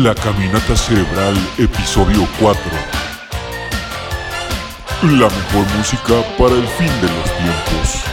La 0.00 0.14
Caminata 0.14 0.74
Cerebral, 0.74 1.34
episodio 1.58 2.26
4. 2.40 2.62
La 5.02 5.28
mejor 5.28 5.66
música 5.76 6.14
para 6.38 6.54
el 6.54 6.66
fin 6.66 6.88
de 7.02 7.08
los 7.08 7.24
tiempos. 7.36 8.11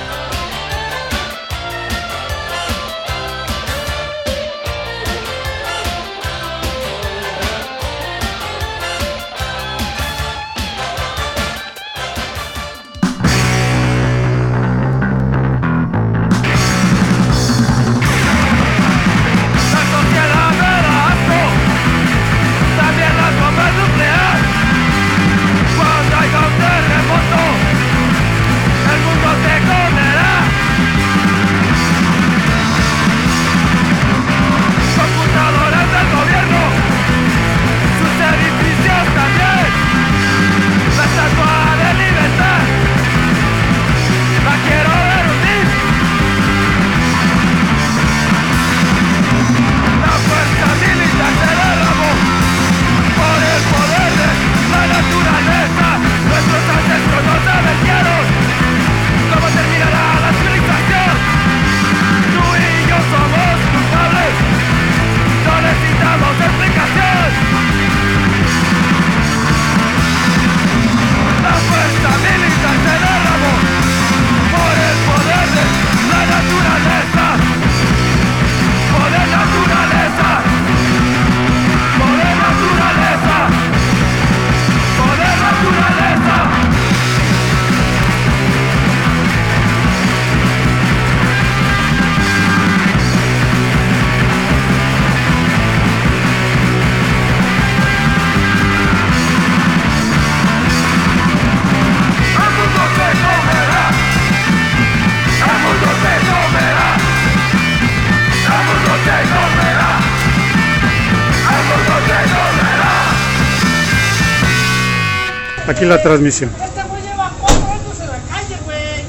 Aquí 115.80 115.86
la 115.88 116.02
transmisión. 116.02 116.52
Este 116.62 116.84
güey 116.84 117.02
lleva 117.04 117.32
cuatro 117.40 117.66
años 117.72 117.98
en 118.02 118.08
la 118.08 118.20
calle, 118.30 118.58
güey. 118.66 119.06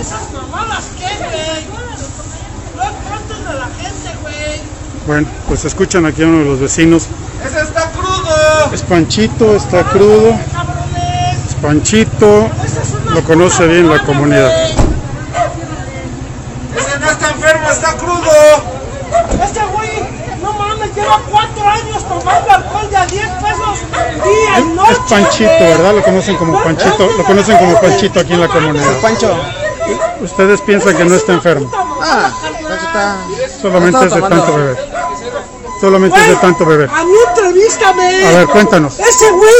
Esas 0.00 0.32
mamadas, 0.32 0.86
¿qué, 0.98 1.06
güey? 1.18 1.66
No 2.74 2.82
espanten 2.82 3.46
a 3.46 3.52
la 3.54 3.66
gente, 3.66 4.18
güey. 4.22 4.60
Bueno, 5.06 5.28
pues 5.46 5.64
escuchan 5.64 6.04
aquí 6.04 6.24
a 6.24 6.26
uno 6.26 6.38
de 6.40 6.44
los 6.46 6.58
vecinos. 6.58 7.06
¡Ese 7.46 7.60
está 7.60 7.92
crudo! 7.92 8.72
Es 8.72 8.82
Panchito, 8.82 9.54
está 9.54 9.84
crudo. 9.84 10.36
Cabrones. 10.52 11.46
Es 11.46 11.54
Panchito, 11.62 12.50
lo 13.14 13.22
conoce 13.22 13.64
bien 13.68 13.88
la 13.88 14.02
comunidad. 14.02 14.50
güey. 14.52 14.72
¡Ese 16.76 16.98
no 16.98 17.08
está 17.08 17.30
enfermo, 17.30 17.70
está 17.70 17.92
crudo! 17.92 18.32
Este 19.44 19.60
güey, 19.66 19.90
no 20.42 20.54
mames, 20.54 20.92
lleva 20.96 21.20
cuatro 21.30 21.68
años 21.68 22.02
tomando 22.08 22.50
alcohol 22.50 22.90
de 22.90 22.96
a 22.96 23.06
10 23.06 23.28
pesos 23.28 23.78
día 24.22 24.60
y 24.60 24.64
noche, 24.74 24.90
Es 24.92 25.01
Panchito. 25.12 25.50
¿verdad? 25.60 25.94
Lo 25.94 26.02
conocen 26.02 26.36
como 26.36 26.62
Panchito, 26.62 27.10
lo 27.16 27.24
conocen 27.24 27.56
como 27.58 27.80
Panchito 27.80 28.20
aquí 28.20 28.32
en 28.32 28.40
la 28.40 28.48
comunidad. 28.48 29.00
Pancho. 29.00 29.34
Ustedes 30.20 30.60
piensan 30.62 30.96
que 30.96 31.04
no 31.04 31.14
está 31.16 31.32
enfermo, 31.32 31.70
Ah, 32.00 32.30
Pancho 32.40 32.74
está. 32.74 33.16
solamente 33.60 33.98
es 34.06 34.14
de 34.14 34.20
tanto 34.22 34.54
beber. 34.56 34.76
Solamente 35.80 36.20
es 36.20 36.28
de 36.28 36.36
tanto 36.36 36.64
beber. 36.64 36.88
A 36.94 37.04
mí 37.04 37.12
entrevístame. 37.28 38.24
A 38.26 38.30
ver, 38.30 38.46
cuéntanos. 38.46 39.00
Ese 39.00 39.30
güey 39.32 39.52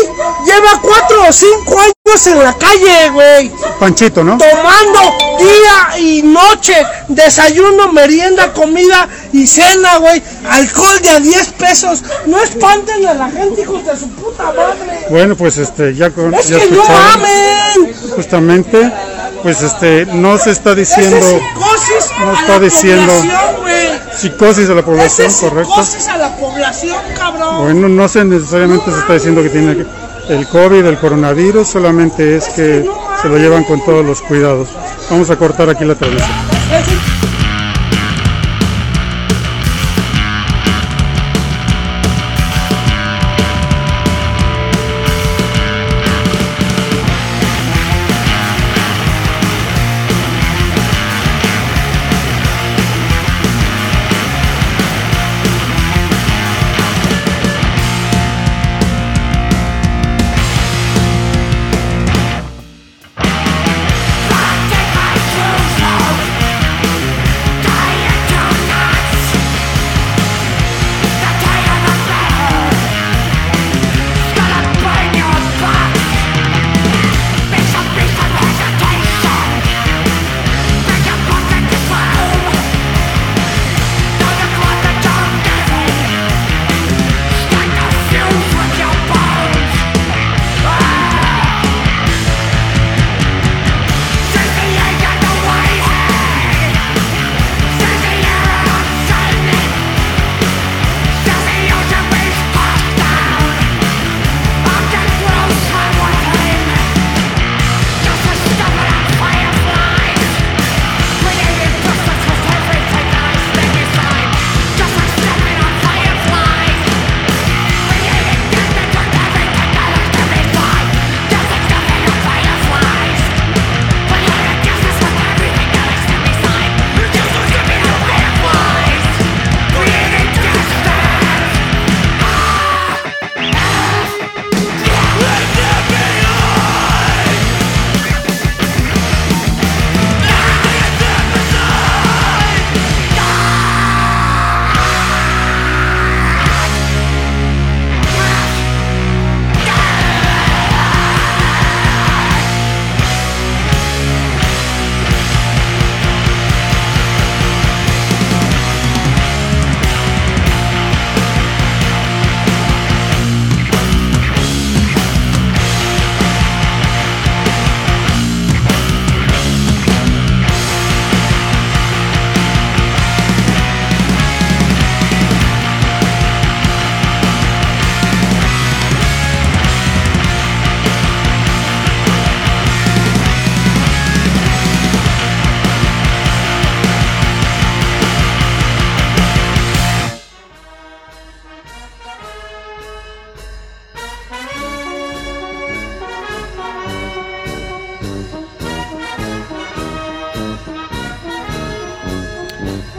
lleva 0.53 0.81
cuatro 0.81 1.23
o 1.29 1.33
cinco 1.33 1.79
años 1.81 2.27
en 2.27 2.39
la 2.43 2.53
calle, 2.55 3.11
güey. 3.11 3.51
Panchito, 3.79 4.23
¿no? 4.23 4.39
tomando 4.39 5.01
día 5.39 5.99
y 5.99 6.23
noche, 6.23 6.75
desayuno, 7.09 7.93
merienda, 7.93 8.53
comida 8.53 9.09
y 9.33 9.47
cena, 9.47 9.97
güey, 9.99 10.23
alcohol 10.49 11.01
de 11.03 11.11
a 11.11 11.21
10 11.21 11.49
pesos. 11.53 12.03
No 12.27 12.41
espanten 12.41 13.07
a 13.07 13.15
la 13.15 13.31
gente, 13.31 13.63
hijos 13.63 13.85
de 13.87 13.97
su 13.97 14.09
puta 14.11 14.45
madre. 14.45 15.07
Bueno, 15.11 15.37
pues 15.37 15.59
este, 15.59 15.95
ya, 15.95 16.11
con, 16.11 16.35
Es 16.35 16.49
ya 16.49 16.59
que 16.59 16.71
no 16.71 16.85
mamen. 16.85 17.95
Justamente, 18.15 18.93
pues 19.43 19.63
este, 19.63 20.07
no 20.07 20.39
se 20.39 20.51
está 20.51 20.75
diciendo 20.75 21.17
es 21.17 21.25
psicosis 21.25 22.19
no 22.21 22.31
a 22.31 22.41
está 22.41 22.53
la 22.53 22.59
diciendo- 22.61 23.23
psicosis 24.17 24.69
de 24.69 24.75
la 24.75 24.85
población, 24.85 25.27
es 25.29 25.37
correcto. 25.37 25.71
psicosis 25.75 26.09
a 26.09 26.17
la 26.19 26.37
población, 26.37 26.97
cabrón. 27.17 27.63
Bueno, 27.65 27.89
no 27.89 28.09
se 28.09 28.25
necesariamente 28.25 28.91
se 28.93 28.99
está 28.99 29.15
diciendo 29.15 29.43
que 29.43 29.49
tiene 29.49 29.85
el 30.29 30.47
COVID, 30.49 30.85
el 30.85 30.99
coronavirus, 30.99 31.69
solamente 31.69 32.37
es 32.37 32.49
que 32.51 32.85
se 33.21 33.29
lo 33.29 33.37
llevan 33.39 33.65
con 33.65 33.85
todos 33.85 34.05
los 34.05 34.21
cuidados. 34.23 34.69
Vamos 35.11 35.31
a 35.31 35.37
cortar 35.37 35.69
aquí 35.69 35.85
la 35.85 35.95
transmisión. 35.95 37.02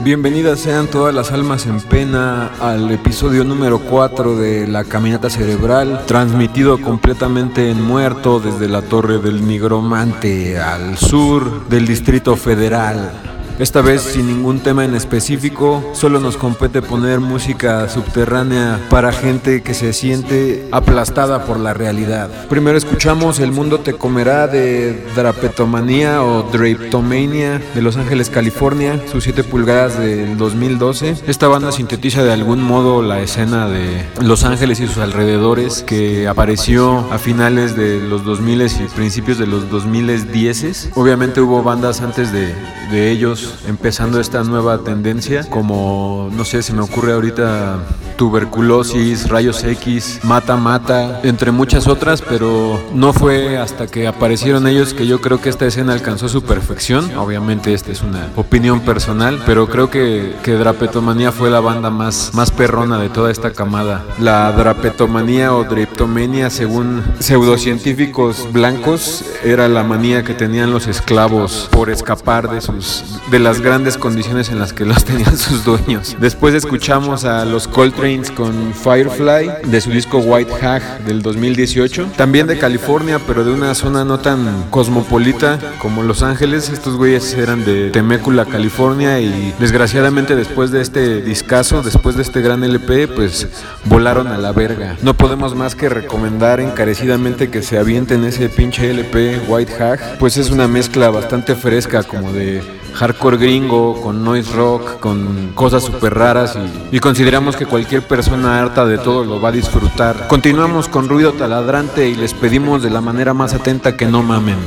Bienvenidas 0.04 0.60
sean 0.60 0.88
todas 0.88 1.14
las 1.14 1.32
almas 1.32 1.64
en 1.64 1.80
pena 1.80 2.48
al 2.60 2.90
episodio 2.90 3.42
número 3.42 3.78
4 3.78 4.36
de 4.36 4.66
La 4.66 4.84
Caminata 4.84 5.30
Cerebral, 5.30 6.04
transmitido 6.04 6.78
completamente 6.78 7.70
en 7.70 7.80
muerto 7.80 8.38
desde 8.38 8.68
la 8.68 8.82
Torre 8.82 9.16
del 9.18 9.48
Nigromante 9.48 10.58
al 10.58 10.98
sur 10.98 11.66
del 11.70 11.86
Distrito 11.86 12.36
Federal. 12.36 13.33
Esta 13.58 13.82
vez 13.82 14.02
sin 14.02 14.26
ningún 14.26 14.58
tema 14.58 14.84
en 14.84 14.96
específico, 14.96 15.92
solo 15.92 16.18
nos 16.18 16.36
compete 16.36 16.82
poner 16.82 17.20
música 17.20 17.88
subterránea 17.88 18.80
para 18.90 19.12
gente 19.12 19.62
que 19.62 19.74
se 19.74 19.92
siente 19.92 20.66
aplastada 20.72 21.44
por 21.44 21.60
la 21.60 21.72
realidad. 21.72 22.30
Primero 22.48 22.76
escuchamos 22.76 23.38
El 23.38 23.52
Mundo 23.52 23.78
Te 23.78 23.92
Comerá 23.92 24.48
de 24.48 25.04
Drapetomanía 25.14 26.24
o 26.24 26.42
Draptomania 26.50 27.62
de 27.76 27.82
Los 27.82 27.96
Ángeles, 27.96 28.28
California, 28.28 29.00
sus 29.10 29.22
7 29.22 29.44
pulgadas 29.44 30.00
del 30.00 30.36
2012. 30.36 31.18
Esta 31.28 31.46
banda 31.46 31.70
sintetiza 31.70 32.24
de 32.24 32.32
algún 32.32 32.60
modo 32.60 33.02
la 33.02 33.20
escena 33.20 33.68
de 33.68 34.04
Los 34.20 34.42
Ángeles 34.42 34.80
y 34.80 34.88
sus 34.88 34.98
alrededores 34.98 35.84
que 35.84 36.26
apareció 36.26 37.06
a 37.12 37.18
finales 37.18 37.76
de 37.76 38.00
los 38.00 38.24
2000 38.24 38.54
y 38.54 38.88
principios 38.94 39.38
de 39.38 39.46
los 39.46 39.70
2010. 39.70 40.90
Obviamente 40.94 41.40
hubo 41.40 41.62
bandas 41.62 42.00
antes 42.00 42.32
de, 42.32 42.54
de 42.90 43.10
ellos 43.10 43.43
empezando 43.66 44.20
esta 44.20 44.42
nueva 44.42 44.78
tendencia, 44.84 45.48
como 45.48 46.30
no 46.32 46.44
sé, 46.44 46.62
se 46.62 46.72
me 46.72 46.82
ocurre 46.82 47.12
ahorita 47.12 47.78
tuberculosis, 48.16 49.28
rayos 49.28 49.64
X, 49.64 50.20
mata 50.22 50.56
mata, 50.56 51.20
entre 51.22 51.50
muchas 51.50 51.86
otras, 51.86 52.22
pero 52.22 52.82
no 52.92 53.12
fue 53.12 53.58
hasta 53.58 53.86
que 53.86 54.06
aparecieron 54.06 54.66
ellos 54.66 54.94
que 54.94 55.06
yo 55.06 55.20
creo 55.20 55.40
que 55.40 55.48
esta 55.48 55.66
escena 55.66 55.92
alcanzó 55.92 56.28
su 56.28 56.42
perfección. 56.42 57.16
Obviamente 57.16 57.74
esta 57.74 57.92
es 57.92 58.02
una 58.02 58.28
opinión 58.36 58.80
personal, 58.80 59.42
pero 59.46 59.68
creo 59.68 59.90
que, 59.90 60.34
que 60.42 60.52
Drapetomanía 60.52 61.32
fue 61.32 61.50
la 61.50 61.60
banda 61.60 61.90
más, 61.90 62.30
más 62.34 62.50
perrona 62.50 62.98
de 62.98 63.08
toda 63.08 63.30
esta 63.30 63.52
camada. 63.52 64.04
La 64.18 64.52
Drapetomanía 64.52 65.54
o 65.54 65.64
Driptomania, 65.64 66.50
según 66.50 67.02
pseudocientíficos 67.18 68.52
blancos, 68.52 69.24
era 69.42 69.68
la 69.68 69.82
manía 69.82 70.22
que 70.24 70.34
tenían 70.34 70.70
los 70.70 70.86
esclavos 70.86 71.68
por 71.70 71.90
escapar 71.90 72.50
de 72.50 72.60
sus 72.60 73.04
de 73.30 73.38
las 73.38 73.60
grandes 73.60 73.98
condiciones 73.98 74.48
en 74.50 74.58
las 74.58 74.72
que 74.72 74.84
los 74.84 75.04
tenían 75.04 75.36
sus 75.36 75.64
dueños. 75.64 76.16
Después 76.18 76.54
escuchamos 76.54 77.24
a 77.24 77.44
los 77.44 77.68
Con 78.04 78.74
Firefly 78.74 79.50
de 79.64 79.80
su 79.80 79.90
disco 79.90 80.18
White 80.18 80.52
Hag 80.60 81.04
del 81.06 81.22
2018, 81.22 82.10
también 82.18 82.46
de 82.46 82.58
California, 82.58 83.18
pero 83.26 83.44
de 83.44 83.50
una 83.50 83.74
zona 83.74 84.04
no 84.04 84.20
tan 84.20 84.66
cosmopolita 84.68 85.58
como 85.78 86.02
Los 86.02 86.22
Ángeles. 86.22 86.68
Estos 86.68 86.98
güeyes 86.98 87.32
eran 87.32 87.64
de 87.64 87.88
Temécula, 87.88 88.44
California 88.44 89.20
y 89.20 89.54
desgraciadamente 89.58 90.36
después 90.36 90.70
de 90.70 90.82
este 90.82 91.22
discazo, 91.22 91.82
después 91.82 92.14
de 92.16 92.24
este 92.24 92.42
gran 92.42 92.62
LP, 92.62 93.08
pues 93.08 93.48
volaron 93.86 94.26
a 94.26 94.36
la 94.36 94.52
verga. 94.52 94.98
No 95.00 95.14
podemos 95.14 95.54
más 95.54 95.74
que 95.74 95.88
recomendar 95.88 96.60
encarecidamente 96.60 97.48
que 97.48 97.62
se 97.62 97.78
avienten 97.78 98.24
ese 98.24 98.50
pinche 98.50 98.90
LP 98.90 99.40
White 99.48 99.82
Hag, 99.82 100.18
pues 100.18 100.36
es 100.36 100.50
una 100.50 100.68
mezcla 100.68 101.08
bastante 101.08 101.54
fresca 101.54 102.02
como 102.02 102.34
de 102.34 102.83
hardcore 102.94 103.36
gringo, 103.36 104.00
con 104.00 104.24
noise 104.24 104.52
rock, 104.54 104.98
con 105.00 105.52
cosas 105.54 105.84
súper 105.84 106.14
raras 106.14 106.56
y, 106.90 106.96
y, 106.96 107.00
consideramos 107.00 107.56
que 107.56 107.66
cualquier 107.66 108.02
persona 108.02 108.60
harta 108.60 108.86
de 108.86 108.98
todo 108.98 109.24
lo 109.24 109.40
va 109.40 109.50
a 109.50 109.52
disfrutar. 109.52 110.28
Continuamos 110.28 110.88
con 110.88 111.08
ruido 111.08 111.32
taladrante 111.32 112.08
y 112.08 112.14
les 112.14 112.34
pedimos 112.34 112.82
de 112.82 112.90
la 112.90 113.00
manera 113.00 113.34
más 113.34 113.54
atenta 113.54 113.96
que 113.96 114.06
no 114.06 114.22
mamen. 114.22 114.58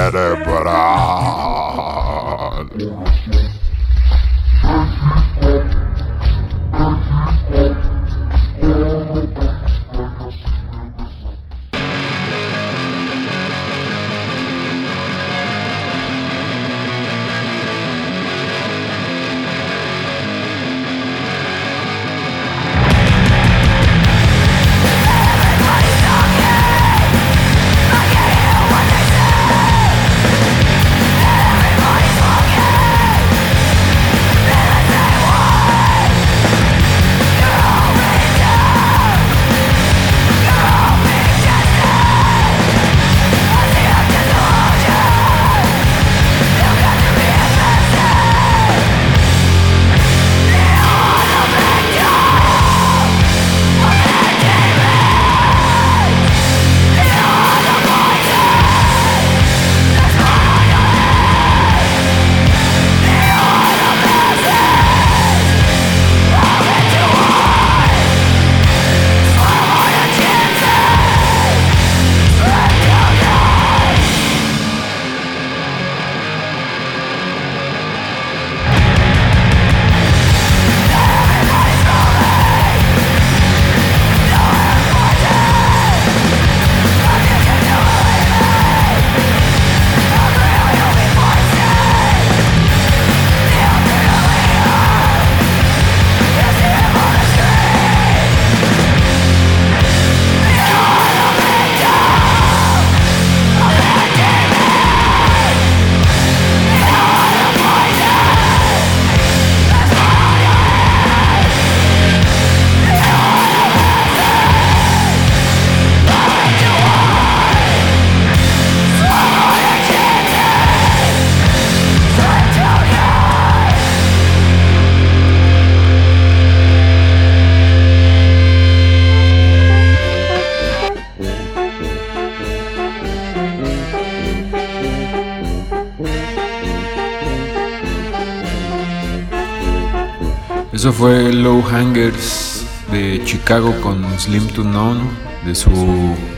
Fue 141.03 141.33
Low 141.33 141.61
Hangers 141.63 142.65
de 142.93 143.21
Chicago 143.25 143.75
con 143.81 144.05
Slim 144.21 144.47
to 144.47 144.63
None 144.63 145.01
de 145.45 145.53
su 145.53 145.69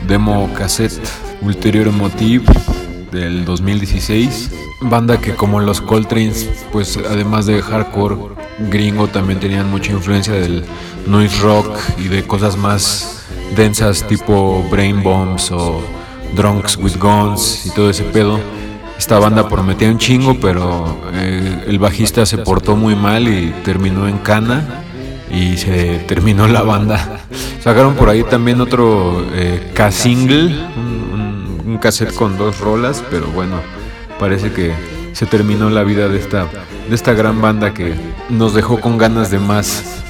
demo 0.07 0.51
cassette 0.55 1.07
Ulterior 1.43 1.91
Motive 1.91 2.51
del 3.11 3.45
2016. 3.45 4.49
Banda 4.81 5.21
que 5.21 5.35
como 5.35 5.59
los 5.59 5.81
Coltrane's, 5.81 6.49
pues 6.71 6.97
además 6.97 7.45
de 7.45 7.61
hardcore 7.61 8.15
gringo 8.71 9.07
también 9.07 9.39
tenían 9.39 9.69
mucha 9.69 9.91
influencia 9.91 10.33
del 10.33 10.63
noise 11.05 11.39
rock 11.43 11.69
y 11.99 12.07
de 12.07 12.23
cosas 12.23 12.57
más 12.57 13.23
densas 13.55 14.07
tipo 14.07 14.67
Brain 14.71 15.03
Bombs 15.03 15.51
o 15.51 15.79
Drunks 16.35 16.77
with 16.77 16.97
Guns 16.97 17.67
y 17.67 17.69
todo 17.69 17.91
ese 17.91 18.03
pedo. 18.05 18.39
Esta 18.97 19.19
banda 19.19 19.47
prometía 19.47 19.89
un 19.89 19.97
chingo, 19.97 20.39
pero 20.39 20.99
eh, 21.13 21.65
el 21.67 21.79
bajista 21.79 22.25
se 22.25 22.37
portó 22.39 22.75
muy 22.75 22.95
mal 22.95 23.27
y 23.27 23.53
terminó 23.63 24.07
en 24.07 24.17
cana 24.19 24.83
y 25.29 25.57
se 25.57 25.99
terminó 26.07 26.47
la 26.47 26.61
banda. 26.61 27.19
Sacaron 27.61 27.95
por 27.95 28.09
ahí 28.09 28.23
también 28.23 28.61
otro 28.61 29.25
eh, 29.33 29.71
K-single, 29.73 30.55
un, 30.77 31.59
un, 31.63 31.71
un 31.73 31.77
cassette 31.77 32.13
con 32.13 32.37
dos 32.37 32.59
rolas, 32.59 33.03
pero 33.09 33.27
bueno, 33.27 33.59
parece 34.19 34.51
que 34.51 34.73
se 35.13 35.25
terminó 35.25 35.69
la 35.69 35.83
vida 35.83 36.07
de 36.07 36.19
esta, 36.19 36.47
de 36.89 36.95
esta 36.95 37.13
gran 37.13 37.41
banda 37.41 37.73
que 37.73 37.95
nos 38.29 38.53
dejó 38.53 38.79
con 38.79 38.97
ganas 38.97 39.31
de 39.31 39.39
más. 39.39 40.03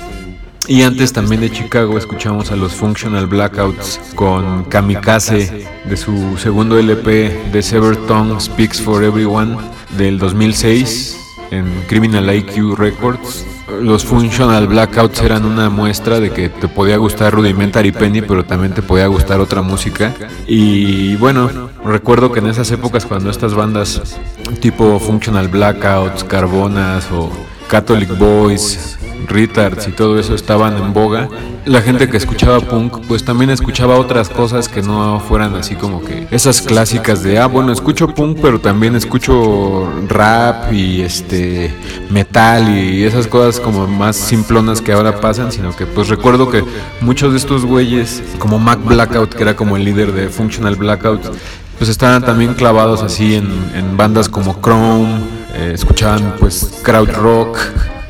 Y 0.68 0.82
antes 0.82 1.14
también 1.14 1.42
de 1.42 1.52
Chicago 1.52 1.98
escuchamos 1.98 2.52
a 2.52 2.56
los 2.56 2.74
Functional 2.74 3.28
Blackouts 3.28 4.00
con 4.16 4.64
Kamikaze 4.64 5.68
de 5.86 5.98
su 5.98 6.38
segundo 6.38 6.80
LP 6.80 7.50
The 7.52 7.62
Severed 7.62 8.00
Tongue 8.08 8.40
Speaks 8.40 8.82
for 8.82 9.04
Everyone 9.04 9.58
del 9.96 10.18
2006 10.18 11.18
en 11.52 11.66
Criminal 11.88 12.34
IQ 12.34 12.76
Records. 12.78 13.46
Los 13.80 14.06
Functional 14.06 14.68
Blackouts 14.68 15.22
eran 15.22 15.46
una 15.46 15.70
muestra 15.70 16.20
de 16.20 16.32
que 16.32 16.50
te 16.50 16.68
podía 16.68 16.98
gustar 16.98 17.34
Rudimentary 17.34 17.92
Penny, 17.92 18.22
pero 18.22 18.44
también 18.46 18.74
te 18.74 18.82
podía 18.82 19.08
gustar 19.08 19.40
otra 19.40 19.62
música. 19.62 20.14
Y 20.48 21.16
bueno, 21.18 21.70
recuerdo 21.84 22.32
que 22.32 22.40
en 22.40 22.48
esas 22.48 22.72
épocas 22.72 23.06
cuando 23.06 23.30
estas 23.30 23.54
bandas 23.54 24.18
tipo 24.62 25.00
Functional 25.00 25.48
Blackouts, 25.48 26.24
Carbonas 26.24 27.08
o 27.12 27.32
Catholic 27.68 28.18
Boys, 28.18 28.98
Retards 29.28 29.88
y 29.88 29.92
todo 29.92 30.20
eso 30.20 30.36
estaban 30.36 30.78
en 30.78 30.94
boga, 30.94 31.30
la 31.66 31.82
gente 31.82 32.08
que 32.08 32.18
escuchaba 32.18 32.60
punk 32.60 33.00
pues 33.08 33.24
también 33.24 33.50
escuchaba 33.50 33.98
otras 33.98 34.30
cosas 34.30 34.70
que 34.70 34.84
no 34.84 35.20
fueran 35.20 35.56
así 35.56 35.76
como 35.76 36.04
que 36.04 36.28
esas 36.30 36.62
clásicas 36.62 37.24
de 37.24 37.40
ah 37.40 37.48
bueno 37.48 37.72
escucho 37.72 38.08
punk 38.08 38.38
pero 38.42 38.60
también 38.60 38.96
escucho 38.96 39.92
rap 40.08 40.72
y 40.72 41.02
este 41.02 41.74
metal 42.12 42.78
y 42.78 43.04
esas 43.04 43.26
cosas 43.26 43.60
como 43.60 43.88
más 43.88 44.16
simplonas 44.16 44.80
que 44.80 44.94
ahora 44.94 45.20
pasan 45.20 45.52
sino 45.52 45.76
que 45.76 45.88
pues 45.88 46.08
recuerdo 46.08 46.50
que 46.52 46.64
muchos 47.02 47.32
de 47.32 47.40
estos 47.40 47.66
güeyes 47.66 48.22
como 48.38 48.60
Mac 48.60 48.80
Blackout 48.86 49.34
que 49.34 49.42
era 49.42 49.56
como 49.56 49.76
el 49.76 49.86
líder 49.86 50.12
de 50.12 50.30
Functional 50.30 50.76
Blackout 50.76 51.22
pues 51.80 51.90
estaban 51.90 52.24
también 52.24 52.54
clavados 52.54 53.02
así 53.02 53.36
en, 53.36 53.50
en 53.74 53.98
bandas 53.98 54.30
como 54.30 54.62
Chrome 54.62 55.45
eh, 55.56 55.72
escuchaban 55.74 56.36
pues 56.40 56.80
crowd 56.84 57.10
rock 57.12 57.58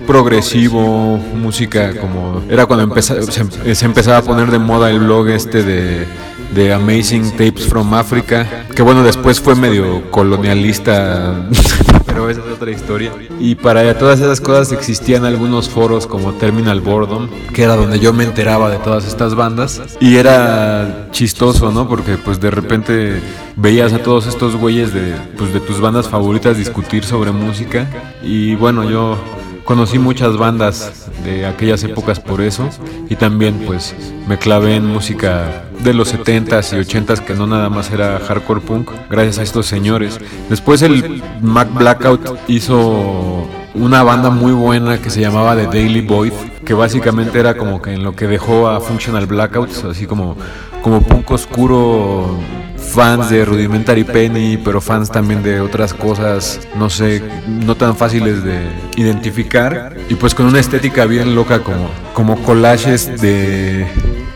progresivo, 0.05 1.17
música 1.17 1.93
como... 1.99 2.41
Era 2.49 2.65
cuando 2.65 2.83
empezaba, 2.83 3.21
se, 3.23 3.75
se, 3.75 3.85
empezaba 3.85 4.17
a 4.17 4.21
poner 4.21 4.51
de 4.51 4.59
moda 4.59 4.89
el 4.89 4.99
blog 4.99 5.29
este 5.29 5.63
de, 5.63 6.05
de 6.53 6.73
Amazing 6.73 7.31
Tapes 7.31 7.67
from 7.67 7.93
Africa, 7.93 8.65
que 8.73 8.81
bueno, 8.81 9.03
después 9.03 9.39
fue 9.41 9.55
medio 9.55 10.09
colonialista, 10.11 11.47
pero 12.15 12.29
esa 12.29 12.39
es 12.39 12.47
otra 12.47 12.71
historia. 12.71 13.11
Y 13.41 13.55
para 13.55 13.97
todas 13.97 14.21
esas 14.21 14.39
cosas 14.39 14.71
existían 14.71 15.25
algunos 15.25 15.67
foros 15.67 16.07
como 16.07 16.31
Terminal 16.33 16.79
Boredom, 16.79 17.27
que 17.53 17.63
era 17.63 17.75
donde 17.75 17.99
yo 17.99 18.13
me 18.13 18.23
enteraba 18.23 18.69
de 18.69 18.77
todas 18.77 19.05
estas 19.05 19.35
bandas. 19.35 19.81
Y 19.99 20.15
era 20.15 21.09
chistoso, 21.11 21.73
¿no? 21.73 21.89
Porque 21.89 22.17
pues 22.17 22.39
de 22.39 22.51
repente 22.51 23.21
veías 23.57 23.91
a 23.91 23.99
todos 23.99 24.27
estos 24.27 24.55
güeyes 24.55 24.93
de, 24.93 25.13
pues, 25.37 25.53
de 25.53 25.59
tus 25.59 25.81
bandas 25.81 26.07
favoritas 26.07 26.57
discutir 26.57 27.03
sobre 27.03 27.31
música. 27.31 27.85
Y 28.23 28.55
bueno, 28.55 28.89
yo 28.89 29.17
conocí 29.65 29.99
muchas 29.99 30.37
bandas 30.37 31.09
de 31.23 31.45
aquellas 31.45 31.83
épocas 31.83 32.19
por 32.19 32.39
eso 32.39 32.69
y 33.09 33.15
también 33.15 33.63
pues 33.65 33.95
me 34.27 34.37
clavé 34.37 34.75
en 34.75 34.85
música 34.85 35.65
de 35.83 35.93
los 35.93 36.15
70s 36.15 36.73
y 36.73 36.81
80s 36.81 37.19
que 37.19 37.33
no 37.33 37.47
nada 37.47 37.69
más 37.69 37.91
era 37.91 38.19
hardcore 38.19 38.61
punk 38.61 38.91
gracias 39.09 39.39
a 39.39 39.43
estos 39.43 39.65
señores. 39.65 40.19
Después 40.49 40.81
el 40.83 41.21
Mac 41.41 41.73
Blackout 41.73 42.39
hizo 42.47 43.47
una 43.73 44.03
banda 44.03 44.29
muy 44.29 44.53
buena 44.53 44.99
que 44.99 45.09
se 45.09 45.19
llamaba 45.19 45.55
The 45.55 45.65
Daily 45.65 46.01
Void 46.01 46.33
que 46.63 46.73
básicamente 46.73 47.39
era 47.39 47.57
como 47.57 47.81
que 47.81 47.93
en 47.93 48.03
lo 48.03 48.15
que 48.15 48.27
dejó 48.27 48.69
a 48.69 48.79
Functional 48.79 49.25
Blackouts 49.25 49.83
así 49.83 50.05
como 50.05 50.37
como 50.81 51.01
punk 51.01 51.31
oscuro 51.31 52.37
fans 52.85 53.29
de 53.29 53.43
Rudimentary 53.43 54.03
Penny, 54.03 54.57
pero 54.57 54.79
fans 54.79 55.11
también 55.11 55.43
de 55.43 55.59
otras 55.59 55.93
cosas, 55.93 56.59
no 56.75 56.89
sé, 56.89 57.21
no 57.47 57.75
tan 57.75 57.95
fáciles 57.95 58.43
de 58.43 58.59
identificar. 58.95 59.97
Y 60.09 60.15
pues 60.15 60.33
con 60.33 60.45
una 60.45 60.59
estética 60.59 61.05
bien 61.05 61.35
loca 61.35 61.59
como, 61.63 61.89
como 62.13 62.41
collages 62.43 63.21
de 63.21 63.87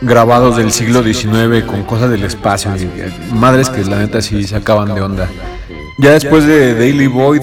grabados 0.02 0.56
del 0.56 0.72
siglo 0.72 1.02
XIX 1.02 1.64
con 1.64 1.84
cosas 1.84 2.10
del 2.10 2.24
espacio. 2.24 2.72
Y, 2.76 3.34
madres 3.34 3.70
que 3.70 3.84
la 3.84 3.98
neta 3.98 4.20
sí 4.20 4.44
se 4.44 4.56
acaban 4.56 4.94
de 4.94 5.00
onda. 5.00 5.28
Ya 5.98 6.12
después 6.12 6.46
de 6.46 6.74
Daily 6.74 7.06
Void, 7.06 7.42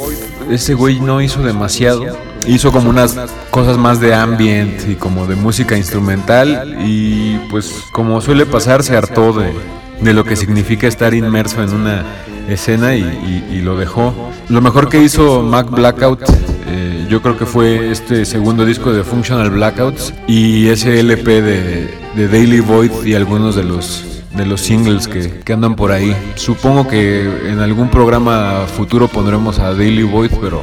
ese 0.49 0.73
güey 0.73 0.99
no 0.99 1.21
hizo 1.21 1.41
demasiado. 1.43 2.05
Hizo 2.47 2.71
como 2.71 2.89
unas 2.89 3.17
cosas 3.51 3.77
más 3.77 3.99
de 3.99 4.13
ambient 4.13 4.87
y 4.87 4.95
como 4.95 5.27
de 5.27 5.35
música 5.35 5.75
instrumental 5.75 6.77
y 6.85 7.37
pues 7.49 7.83
como 7.91 8.21
suele 8.21 8.45
pasar 8.45 8.83
se 8.83 8.95
hartó 8.95 9.33
de, 9.33 9.51
de 10.01 10.13
lo 10.13 10.23
que 10.23 10.35
significa 10.35 10.87
estar 10.87 11.13
inmerso 11.13 11.63
en 11.63 11.73
una 11.73 12.05
escena 12.47 12.95
y, 12.95 13.61
lo 13.61 13.77
dejó. 13.77 14.13
Lo 14.49 14.61
mejor 14.61 14.87
que 14.87 15.01
hizo 15.01 15.41
Mac 15.41 15.69
Blackout, 15.69 16.21
eh, 16.67 17.05
yo 17.09 17.21
creo 17.21 17.37
que 17.37 17.45
fue 17.45 17.91
este 17.91 18.23
segundo 18.25 18.65
disco 18.65 18.93
de 18.93 19.03
Functional 19.03 19.49
Blackouts 19.49 20.13
y 20.27 20.67
ese 20.67 20.99
LP 20.99 21.41
de, 21.41 21.97
de 22.15 22.27
Daily 22.27 22.61
Void 22.61 22.91
y 23.05 23.15
algunos 23.15 23.55
de 23.55 23.63
los 23.63 24.03
de 24.35 24.45
los 24.45 24.61
singles 24.61 25.07
que, 25.07 25.39
que, 25.39 25.53
andan 25.53 25.75
por 25.75 25.91
ahí. 25.91 26.15
Supongo 26.35 26.87
que 26.87 27.49
en 27.49 27.59
algún 27.59 27.89
programa 27.89 28.65
futuro 28.67 29.07
pondremos 29.07 29.57
a 29.57 29.73
Daily 29.73 30.03
Void, 30.03 30.31
pero 30.39 30.61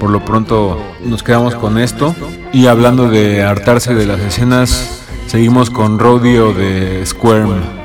por 0.00 0.10
lo 0.10 0.24
pronto 0.24 0.82
nos 1.04 1.22
quedamos 1.22 1.54
con 1.54 1.78
esto. 1.78 2.16
Y 2.52 2.66
hablando 2.66 3.08
de 3.08 3.44
hartarse 3.44 3.94
de 3.94 4.06
las 4.06 4.20
escenas, 4.20 5.04
seguimos 5.28 5.70
con 5.70 6.00
Rodeo 6.00 6.52
de 6.52 7.06
Squirm. 7.06 7.81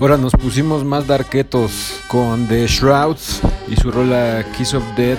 Ahora 0.03 0.17
nos 0.17 0.33
pusimos 0.33 0.83
más 0.83 1.07
darketos 1.07 2.01
con 2.09 2.45
The 2.49 2.67
Shrouds 2.67 3.39
y 3.69 3.77
su 3.77 3.89
rola 3.89 4.43
Kiss 4.51 4.73
of 4.73 4.83
Death 4.97 5.17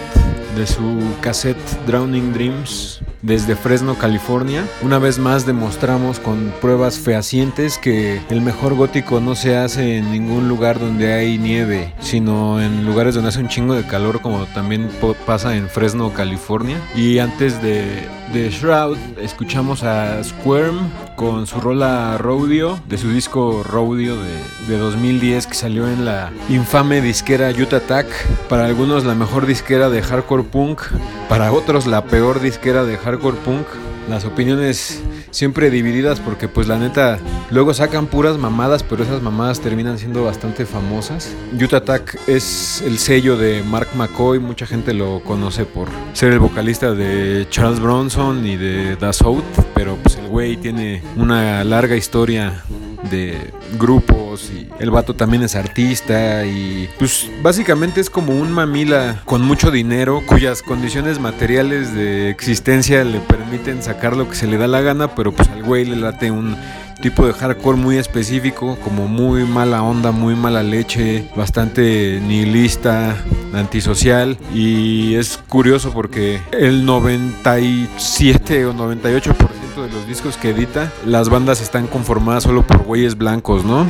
de 0.54 0.66
su 0.66 1.00
cassette 1.22 1.56
Drowning 1.86 2.34
Dreams 2.34 3.00
desde 3.22 3.56
Fresno, 3.56 3.96
California. 3.96 4.66
Una 4.82 4.98
vez 4.98 5.18
más 5.18 5.46
demostramos 5.46 6.20
con 6.20 6.52
pruebas 6.60 6.98
fehacientes 6.98 7.78
que 7.78 8.20
el 8.28 8.42
mejor 8.42 8.74
gótico 8.74 9.20
no 9.20 9.34
se 9.34 9.56
hace 9.56 9.96
en 9.96 10.12
ningún 10.12 10.50
lugar 10.50 10.78
donde 10.78 11.14
hay 11.14 11.38
nieve, 11.38 11.94
sino 12.00 12.60
en 12.60 12.84
lugares 12.84 13.14
donde 13.14 13.30
hace 13.30 13.40
un 13.40 13.48
chingo 13.48 13.74
de 13.74 13.86
calor 13.86 14.20
como 14.20 14.44
también 14.48 14.90
pasa 15.24 15.56
en 15.56 15.70
Fresno, 15.70 16.12
California. 16.12 16.76
Y 16.94 17.20
antes 17.20 17.62
de, 17.62 18.06
de 18.32 18.50
Shroud 18.50 18.96
escuchamos 19.18 19.82
a 19.82 20.22
Squirm 20.22 20.90
con 21.16 21.46
su 21.46 21.60
rola 21.60 22.16
Rodeo 22.18 22.80
de 22.88 22.98
su 22.98 23.10
disco 23.10 23.62
Rodeo 23.62 24.16
de, 24.16 24.38
de 24.68 24.78
2010 24.78 25.46
que 25.46 25.54
salió 25.54 25.88
en 25.88 26.04
la 26.04 26.32
infame 26.48 27.00
disquera 27.00 27.50
Utah 27.50 27.76
Attack. 27.76 28.06
Para 28.48 28.66
algunos 28.66 29.04
la 29.04 29.14
mejor 29.14 29.46
disquera 29.46 29.90
de 29.90 30.02
hardcore 30.02 30.44
punk, 30.44 30.80
para 31.28 31.52
otros 31.52 31.86
la 31.86 32.04
peor 32.04 32.40
disquera 32.40 32.84
de 32.84 32.96
hardcore 32.96 33.36
punk. 33.38 33.66
Las 34.08 34.24
opiniones 34.24 35.02
siempre 35.34 35.68
divididas 35.68 36.20
porque 36.20 36.46
pues 36.48 36.68
la 36.68 36.78
neta 36.78 37.18
luego 37.50 37.74
sacan 37.74 38.06
puras 38.06 38.38
mamadas, 38.38 38.82
pero 38.82 39.02
esas 39.02 39.20
mamadas 39.20 39.60
terminan 39.60 39.98
siendo 39.98 40.24
bastante 40.24 40.64
famosas. 40.64 41.34
Utah 41.60 41.78
Attack 41.78 42.18
es 42.28 42.82
el 42.82 42.98
sello 42.98 43.36
de 43.36 43.62
Mark 43.64 43.88
McCoy, 43.96 44.38
mucha 44.38 44.64
gente 44.64 44.94
lo 44.94 45.20
conoce 45.24 45.64
por 45.64 45.88
ser 46.12 46.32
el 46.32 46.38
vocalista 46.38 46.92
de 46.94 47.46
Charles 47.50 47.80
Bronson 47.80 48.46
y 48.46 48.56
de 48.56 48.96
Das 48.96 49.22
Out, 49.22 49.44
pero 49.74 49.96
pues 49.96 50.16
el 50.16 50.28
güey 50.28 50.56
tiene 50.56 51.02
una 51.16 51.64
larga 51.64 51.96
historia 51.96 52.62
de 53.10 53.52
grupos 53.78 54.50
y 54.50 54.68
el 54.78 54.90
vato 54.90 55.14
también 55.14 55.42
es 55.42 55.54
artista 55.54 56.44
y 56.44 56.88
pues 56.98 57.30
básicamente 57.42 58.00
es 58.00 58.10
como 58.10 58.32
un 58.32 58.52
mamila 58.52 59.22
con 59.24 59.42
mucho 59.42 59.70
dinero 59.70 60.22
cuyas 60.26 60.62
condiciones 60.62 61.20
materiales 61.20 61.94
de 61.94 62.30
existencia 62.30 63.04
le 63.04 63.20
permiten 63.20 63.82
sacar 63.82 64.16
lo 64.16 64.28
que 64.28 64.34
se 64.34 64.46
le 64.46 64.58
da 64.58 64.66
la 64.66 64.80
gana, 64.80 65.14
pero 65.14 65.32
pues 65.32 65.48
al 65.48 65.62
güey 65.62 65.84
le 65.84 65.96
late 65.96 66.30
un 66.30 66.56
tipo 67.02 67.26
de 67.26 67.32
hardcore 67.32 67.76
muy 67.76 67.98
específico, 67.98 68.78
como 68.82 69.08
muy 69.08 69.44
mala 69.44 69.82
onda, 69.82 70.10
muy 70.10 70.34
mala 70.34 70.62
leche, 70.62 71.28
bastante 71.36 72.20
nihilista, 72.22 73.16
antisocial. 73.52 74.38
Y 74.54 75.14
es 75.14 75.38
curioso 75.48 75.92
porque 75.92 76.40
el 76.52 76.86
97 76.86 78.66
o 78.66 78.74
98% 78.74 79.63
de 79.82 79.90
los 79.90 80.06
discos 80.06 80.36
que 80.36 80.50
edita, 80.50 80.92
las 81.04 81.28
bandas 81.28 81.60
están 81.60 81.86
conformadas 81.86 82.44
solo 82.44 82.66
por 82.66 82.84
güeyes 82.84 83.16
blancos, 83.16 83.64
¿no? 83.64 83.86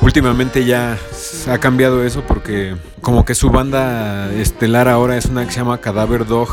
Últimamente 0.00 0.64
ya 0.64 0.98
ha 1.48 1.58
cambiado 1.58 2.04
eso 2.04 2.22
porque 2.26 2.74
como 3.00 3.24
que 3.24 3.34
su 3.34 3.50
banda 3.50 4.32
estelar 4.32 4.88
ahora 4.88 5.16
es 5.16 5.26
una 5.26 5.44
que 5.44 5.52
se 5.52 5.58
llama 5.58 5.78
Cadaver 5.78 6.26
Dog 6.26 6.48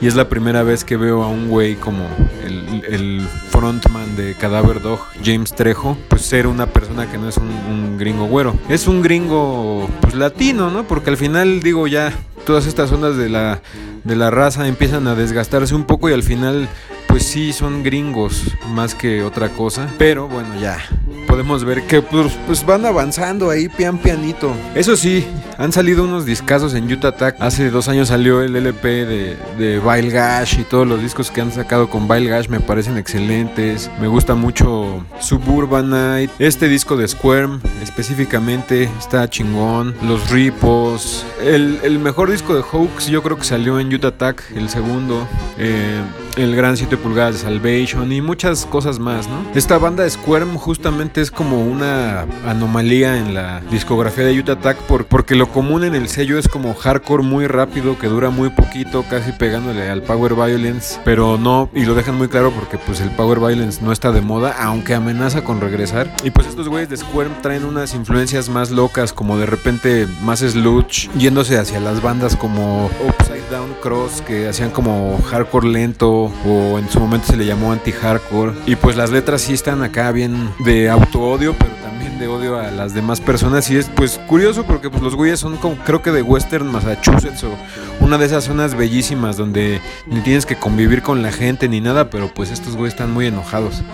y 0.00 0.06
es 0.06 0.14
la 0.14 0.28
primera 0.28 0.62
vez 0.62 0.84
que 0.84 0.96
veo 0.96 1.22
a 1.22 1.28
un 1.28 1.48
güey 1.48 1.74
como 1.74 2.06
el, 2.44 2.84
el 2.88 3.28
frontman 3.50 4.14
de 4.16 4.34
Cadaver 4.34 4.80
Dog, 4.80 5.00
James 5.24 5.52
Trejo, 5.54 5.96
pues 6.08 6.22
ser 6.22 6.46
una 6.46 6.66
persona 6.66 7.10
que 7.10 7.18
no 7.18 7.28
es 7.28 7.36
un, 7.38 7.48
un 7.48 7.98
gringo 7.98 8.26
güero. 8.26 8.54
Es 8.68 8.86
un 8.86 9.02
gringo 9.02 9.88
pues 10.00 10.14
latino, 10.14 10.70
¿no? 10.70 10.84
Porque 10.84 11.10
al 11.10 11.16
final 11.16 11.60
digo 11.60 11.86
ya 11.86 12.12
todas 12.44 12.66
estas 12.66 12.92
ondas 12.92 13.16
de 13.16 13.28
la, 13.28 13.62
de 14.04 14.16
la 14.16 14.30
raza 14.30 14.66
empiezan 14.68 15.06
a 15.06 15.14
desgastarse 15.14 15.74
un 15.74 15.84
poco 15.84 16.10
y 16.10 16.12
al 16.12 16.22
final 16.22 16.68
pues 17.12 17.24
sí 17.24 17.52
son 17.52 17.82
gringos 17.82 18.56
más 18.68 18.94
que 18.94 19.22
otra 19.22 19.50
cosa. 19.50 19.86
Pero 19.98 20.28
bueno, 20.28 20.58
ya 20.58 20.78
podemos 21.26 21.64
ver 21.64 21.86
que 21.86 22.02
pues, 22.02 22.32
pues 22.46 22.64
van 22.64 22.84
avanzando 22.84 23.50
ahí 23.50 23.68
pian 23.68 23.98
pianito. 23.98 24.52
Eso 24.74 24.96
sí, 24.96 25.26
han 25.58 25.72
salido 25.72 26.04
unos 26.04 26.24
discazos 26.26 26.74
en 26.74 26.90
Utah 26.92 27.08
Attack. 27.08 27.36
Hace 27.40 27.70
dos 27.70 27.88
años 27.88 28.08
salió 28.08 28.42
el 28.42 28.56
LP 28.56 28.88
de, 29.04 29.36
de 29.58 29.80
Vile 29.80 30.10
Gash 30.10 30.58
y 30.60 30.64
todos 30.64 30.86
los 30.86 31.02
discos 31.02 31.30
que 31.30 31.40
han 31.40 31.52
sacado 31.52 31.88
con 31.88 32.08
Vile 32.08 32.28
Gash 32.28 32.48
me 32.48 32.60
parecen 32.60 32.96
excelentes. 32.98 33.90
Me 34.00 34.08
gusta 34.08 34.34
mucho 34.34 35.04
Suburbanite. 35.20 36.32
Este 36.38 36.68
disco 36.68 36.96
de 36.96 37.08
Squirm 37.08 37.60
específicamente 37.82 38.88
está 38.98 39.28
chingón. 39.28 39.94
Los 40.02 40.30
Ripos. 40.30 41.24
El, 41.42 41.80
el 41.82 41.98
mejor 41.98 42.30
disco 42.30 42.54
de 42.54 42.62
Hoax 42.62 43.06
yo 43.06 43.22
creo 43.22 43.36
que 43.38 43.44
salió 43.44 43.78
en 43.80 43.92
Utah 43.92 44.08
Attack, 44.08 44.44
el 44.54 44.68
segundo. 44.68 45.26
Eh, 45.58 46.00
el 46.36 46.56
gran 46.56 46.76
7 46.76 46.96
pulgadas 46.96 47.34
de 47.34 47.40
Salvation 47.40 48.10
y 48.12 48.20
muchas 48.20 48.64
cosas 48.64 48.98
más, 48.98 49.28
¿no? 49.28 49.44
Esta 49.54 49.78
banda 49.78 50.08
Squirm 50.08 50.56
justamente 50.56 51.01
es 51.02 51.30
como 51.30 51.60
una 51.60 52.26
anomalía 52.46 53.18
en 53.18 53.34
la 53.34 53.60
discografía 53.70 54.24
de 54.24 54.38
Utah 54.38 54.52
Attack 54.52 54.76
por, 54.82 55.06
porque 55.06 55.34
lo 55.34 55.48
común 55.48 55.82
en 55.82 55.94
el 55.94 56.08
sello 56.08 56.38
es 56.38 56.46
como 56.46 56.74
hardcore 56.74 57.24
muy 57.24 57.46
rápido 57.46 57.98
que 57.98 58.06
dura 58.06 58.30
muy 58.30 58.50
poquito, 58.50 59.04
casi 59.10 59.32
pegándole 59.32 59.90
al 59.90 60.02
power 60.02 60.34
violence, 60.34 61.00
pero 61.04 61.38
no, 61.38 61.68
y 61.74 61.84
lo 61.84 61.94
dejan 61.94 62.16
muy 62.16 62.28
claro 62.28 62.52
porque 62.52 62.78
pues 62.78 63.00
el 63.00 63.10
power 63.10 63.40
violence 63.40 63.82
no 63.82 63.90
está 63.90 64.12
de 64.12 64.20
moda, 64.20 64.54
aunque 64.60 64.94
amenaza 64.94 65.42
con 65.42 65.60
regresar. 65.60 66.14
Y 66.22 66.30
pues 66.30 66.46
estos 66.46 66.68
güeyes 66.68 66.88
de 66.88 66.96
Squirm 66.96 67.32
traen 67.42 67.64
unas 67.64 67.94
influencias 67.94 68.48
más 68.48 68.70
locas, 68.70 69.12
como 69.12 69.36
de 69.38 69.46
repente 69.46 70.06
más 70.22 70.38
sludge, 70.40 71.10
yéndose 71.18 71.58
hacia 71.58 71.80
las 71.80 72.00
bandas 72.00 72.36
como 72.36 72.90
Upside 73.06 73.48
Down 73.50 73.74
Cross, 73.82 74.22
que 74.26 74.48
hacían 74.48 74.70
como 74.70 75.20
hardcore 75.22 75.68
lento, 75.68 76.32
o 76.46 76.78
en 76.78 76.88
su 76.88 77.00
momento 77.00 77.26
se 77.26 77.36
le 77.36 77.44
llamó 77.44 77.72
anti-hardcore. 77.72 78.52
Y 78.66 78.76
pues 78.76 78.96
las 78.96 79.10
letras 79.10 79.42
sí 79.42 79.52
están 79.52 79.82
acá 79.82 80.12
bien 80.12 80.50
de 80.64 80.91
auto-odio, 80.92 81.54
pero 81.58 81.72
también 81.82 82.18
de 82.18 82.28
odio 82.28 82.58
a 82.58 82.70
las 82.70 82.94
demás 82.94 83.20
personas. 83.20 83.70
Y 83.70 83.76
es 83.76 83.90
pues 83.94 84.18
curioso 84.26 84.64
porque 84.64 84.90
pues 84.90 85.02
los 85.02 85.14
güeyes 85.14 85.40
son 85.40 85.56
como 85.56 85.76
creo 85.76 86.02
que 86.02 86.10
de 86.10 86.22
Western 86.22 86.70
Massachusetts 86.70 87.44
o 87.44 87.56
una 88.00 88.18
de 88.18 88.26
esas 88.26 88.44
zonas 88.44 88.74
bellísimas 88.74 89.36
donde 89.36 89.80
ni 90.06 90.20
tienes 90.20 90.46
que 90.46 90.56
convivir 90.56 91.02
con 91.02 91.22
la 91.22 91.32
gente 91.32 91.68
ni 91.68 91.80
nada, 91.80 92.10
pero 92.10 92.32
pues 92.32 92.50
estos 92.50 92.76
güeyes 92.76 92.94
están 92.94 93.12
muy 93.12 93.26
enojados. 93.26 93.82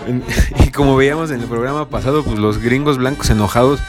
Y 0.65 0.71
como 0.71 0.95
veíamos 0.95 1.31
en 1.31 1.41
el 1.41 1.47
programa 1.47 1.89
pasado, 1.89 2.23
pues 2.23 2.37
los 2.37 2.59
gringos 2.59 2.97
blancos 2.97 3.29
enojados, 3.29 3.79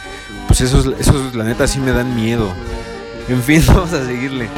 pues 0.46 0.60
esos, 0.60 0.86
esos 0.98 1.34
la 1.34 1.44
neta 1.44 1.66
sí 1.66 1.78
me 1.78 1.92
dan 1.92 2.14
miedo. 2.14 2.48
En 3.28 3.42
fin, 3.42 3.62
vamos 3.68 3.92
a 3.92 4.04
seguirle. 4.06 4.48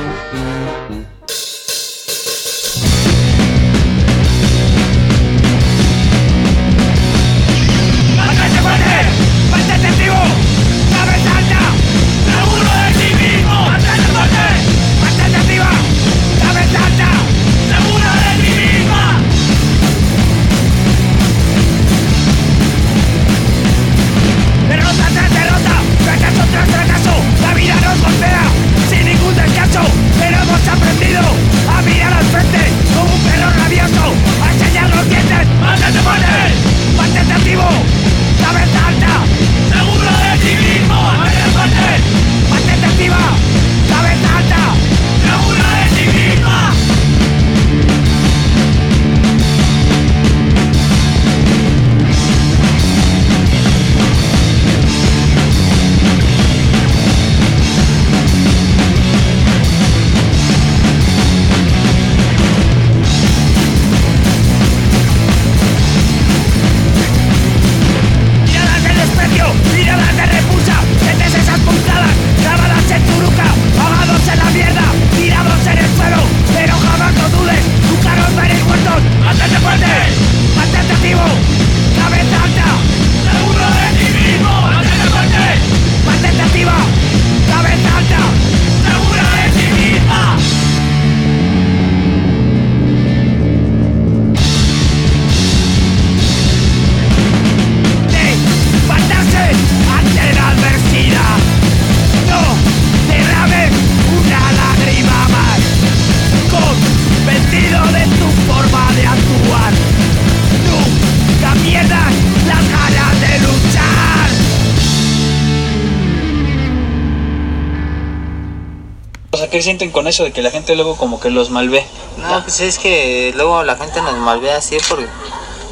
¿Qué 119.62 119.66
sienten 119.66 119.92
con 119.92 120.08
eso 120.08 120.24
de 120.24 120.32
que 120.32 120.42
la 120.42 120.50
gente 120.50 120.74
luego 120.74 120.96
como 120.96 121.20
que 121.20 121.30
los 121.30 121.50
malvé? 121.50 121.86
No, 122.16 122.42
pues 122.42 122.58
es 122.58 122.80
que 122.80 123.32
luego 123.36 123.62
la 123.62 123.76
gente 123.76 124.02
nos 124.02 124.16
malvea 124.16 124.56
así 124.56 124.76
por, 124.88 124.98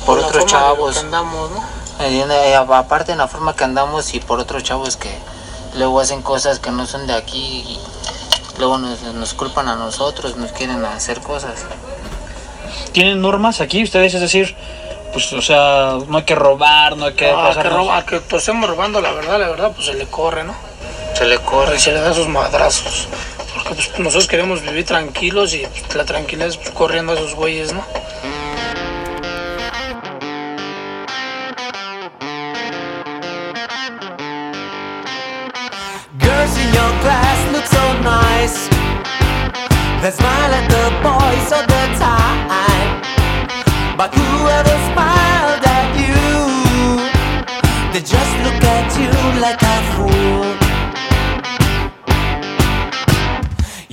por 0.06 0.20
la 0.20 0.28
otros 0.28 0.44
forma 0.44 0.46
chavos. 0.46 0.94
que 0.94 1.00
andamos, 1.00 1.50
¿no? 1.50 1.58
Eh, 1.98 2.24
eh, 2.30 2.54
Aparte 2.54 3.10
en 3.10 3.18
la 3.18 3.26
forma 3.26 3.56
que 3.56 3.64
andamos 3.64 4.14
y 4.14 4.20
por 4.20 4.38
otros 4.38 4.62
chavos 4.62 4.96
que 4.96 5.10
luego 5.74 5.98
hacen 5.98 6.22
cosas 6.22 6.60
que 6.60 6.70
no 6.70 6.86
son 6.86 7.08
de 7.08 7.14
aquí 7.14 7.64
y 7.66 7.80
luego 8.60 8.78
nos, 8.78 9.02
nos 9.02 9.34
culpan 9.34 9.66
a 9.66 9.74
nosotros, 9.74 10.36
nos 10.36 10.52
quieren 10.52 10.84
hacer 10.84 11.20
cosas. 11.20 11.64
¿Tienen 12.92 13.20
normas 13.20 13.60
aquí 13.60 13.82
ustedes? 13.82 14.14
Es 14.14 14.20
decir, 14.20 14.54
pues, 15.12 15.32
o 15.32 15.42
sea, 15.42 15.98
no 16.06 16.18
hay 16.18 16.22
que 16.24 16.36
robar, 16.36 16.96
no 16.96 17.06
hay 17.06 17.14
que 17.14 17.28
Ah, 17.28 17.50
que 17.60 17.68
roba, 17.68 18.06
que 18.06 18.20
pues, 18.20 18.42
estemos 18.42 18.70
robando, 18.70 19.00
la 19.00 19.10
verdad, 19.10 19.40
la 19.40 19.48
verdad, 19.48 19.72
pues 19.74 19.86
se 19.86 19.94
le 19.94 20.06
corre, 20.06 20.44
¿no? 20.44 20.54
Se 21.18 21.24
le 21.24 21.38
corre. 21.38 21.74
Y 21.74 21.80
se 21.80 21.90
le 21.90 21.98
da 21.98 22.14
sus 22.14 22.28
madrazos. 22.28 23.08
Pues, 23.70 23.90
nosotros 24.00 24.26
queremos 24.26 24.62
vivir 24.62 24.84
tranquilos 24.84 25.54
y 25.54 25.62
pues, 25.64 25.94
la 25.94 26.04
tranquilidad 26.04 26.48
es 26.48 26.56
pues, 26.56 26.70
corriendo 26.70 27.12
a 27.12 27.14
esos 27.14 27.36
güeyes, 27.36 27.72
¿no? 27.72 27.84
Girls 36.18 36.58
in 36.58 36.72
your 36.72 36.92
class 37.00 37.52
look 37.52 37.66
so 37.66 37.92
nice. 38.02 38.68
They 40.02 40.10
smile 40.10 40.52
at 40.52 40.68
the 40.68 40.90
boys 41.02 41.52
all 41.52 41.66
the 41.66 41.98
time. 41.98 42.40
But 43.96 44.14
whoever 44.14 44.39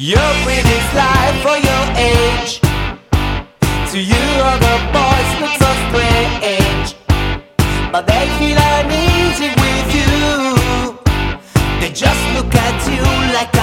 You're 0.08 0.36
pretty 0.46 0.80
sly 0.92 1.26
for 1.44 1.58
your 1.70 1.86
age. 2.00 2.62
To 3.92 4.00
you, 4.00 4.28
the 4.64 4.76
boys 4.96 5.32
look 5.42 5.56
so 5.60 5.70
strange. 5.90 6.96
But 7.92 8.08
they 8.08 8.26
feel 8.40 8.58
uneasy 8.58 9.50
with 9.64 9.90
you. 10.00 10.96
They 11.82 11.92
just 11.92 12.24
look 12.36 12.56
at 12.56 12.78
you 12.88 13.04
like 13.36 13.57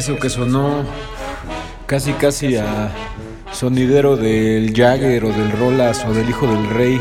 Eso 0.00 0.16
que 0.16 0.30
sonó 0.30 0.82
casi 1.84 2.14
casi 2.14 2.56
a 2.56 2.90
sonidero 3.52 4.16
del 4.16 4.72
Jagger 4.74 5.26
o 5.26 5.28
del 5.30 5.52
Rolas 5.52 6.06
o 6.06 6.14
del 6.14 6.26
Hijo 6.26 6.46
del 6.46 6.70
Rey, 6.70 6.98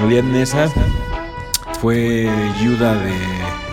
Julián 0.00 0.32
Nessa, 0.32 0.68
fue 1.80 2.30
Yuda 2.62 2.94
de 2.94 3.12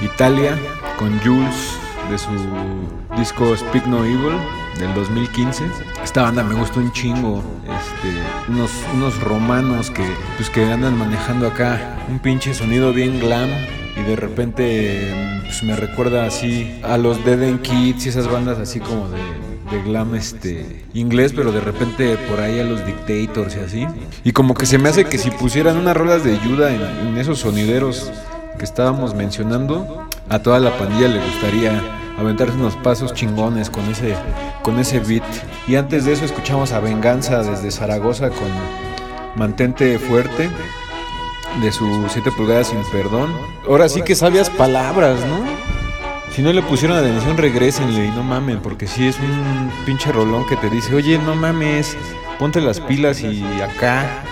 Italia 0.04 0.58
con 0.98 1.20
Jules 1.20 1.78
de 2.10 2.18
su 2.18 2.32
disco 3.16 3.56
Speak 3.56 3.86
No 3.86 4.04
Evil 4.04 4.36
del 4.80 4.92
2015. 4.96 5.64
Esta 6.04 6.24
banda 6.24 6.44
me 6.44 6.56
gustó 6.56 6.80
un 6.80 6.92
chingo, 6.92 7.44
este, 7.66 8.52
unos, 8.52 8.72
unos 8.96 9.22
romanos 9.22 9.92
que, 9.92 10.12
pues, 10.38 10.50
que 10.50 10.66
andan 10.66 10.98
manejando 10.98 11.46
acá 11.46 12.00
un 12.10 12.18
pinche 12.18 12.52
sonido 12.56 12.94
bien 12.94 13.20
glam 13.20 13.48
de 14.08 14.16
repente 14.16 15.42
pues, 15.44 15.64
me 15.64 15.76
recuerda 15.76 16.26
así 16.26 16.80
a 16.84 16.98
los 16.98 17.24
Dead 17.26 17.42
End 17.42 17.62
Kids 17.62 18.06
y 18.06 18.10
esas 18.10 18.28
bandas 18.28 18.60
así 18.60 18.80
como 18.80 19.10
de, 19.10 19.20
glam 19.84 20.16
este 20.16 20.86
inglés, 20.94 21.34
pero 21.36 21.52
de 21.52 21.60
repente 21.60 22.18
por 22.30 22.40
ahí 22.40 22.60
a 22.60 22.64
los 22.64 22.86
Dictators 22.86 23.56
y 23.56 23.60
así. 23.60 23.88
Y 24.24 24.32
como 24.32 24.54
que 24.54 24.66
se 24.66 24.78
me 24.78 24.90
hace 24.90 25.06
que 25.06 25.18
si 25.18 25.32
pusieran 25.32 25.78
unas 25.78 25.98
rolas 25.98 26.24
de 26.24 26.38
ayuda 26.38 26.74
en, 26.74 26.82
en 27.08 27.18
esos 27.18 27.40
sonideros 27.40 28.12
que 28.58 28.64
estábamos 28.64 29.14
mencionando, 29.16 30.08
a 30.30 30.40
toda 30.40 30.60
la 30.60 30.78
pandilla 30.78 31.10
le 31.10 31.20
gustaría 31.20 31.82
aventarse 32.18 32.56
unos 32.56 32.76
pasos 32.78 33.14
chingones 33.14 33.70
con 33.70 33.84
ese 33.90 34.16
con 34.64 34.80
ese 34.80 35.00
beat. 35.00 35.24
Y 35.68 35.76
antes 35.76 36.06
de 36.06 36.14
eso 36.14 36.26
escuchamos 36.26 36.72
a 36.72 36.80
Venganza 36.80 37.44
desde 37.44 37.72
Zaragoza 37.72 38.30
con 38.30 38.48
Mantente 39.36 40.00
fuerte 40.00 40.50
de 41.62 41.72
su 41.72 42.08
7 42.10 42.32
pulgadas 42.32 42.68
sin 42.68 42.84
perdón. 42.92 43.34
Ahora 43.68 43.90
sí 43.90 44.02
que 44.02 44.16
sabias 44.16 44.50
palabras, 44.50 45.20
¿no? 45.26 45.44
Si 46.32 46.42
no 46.42 46.52
le 46.52 46.62
pusieron 46.62 46.98
atención, 46.98 47.38
regrésenle 47.38 48.06
y 48.08 48.12
no 48.12 48.22
mamen, 48.22 48.60
porque 48.60 48.88
si 48.88 49.08
es 49.08 49.18
un 49.20 49.72
pinche 49.86 50.12
rolón 50.12 50.46
que 50.46 50.58
te 50.58 50.70
dice, 50.70 50.94
oye, 50.94 51.18
no 51.18 51.34
mames, 51.34 51.98
ponte 52.38 52.60
las 52.60 52.82
pilas 52.82 53.22
y 53.22 53.44
acá. 53.62 54.24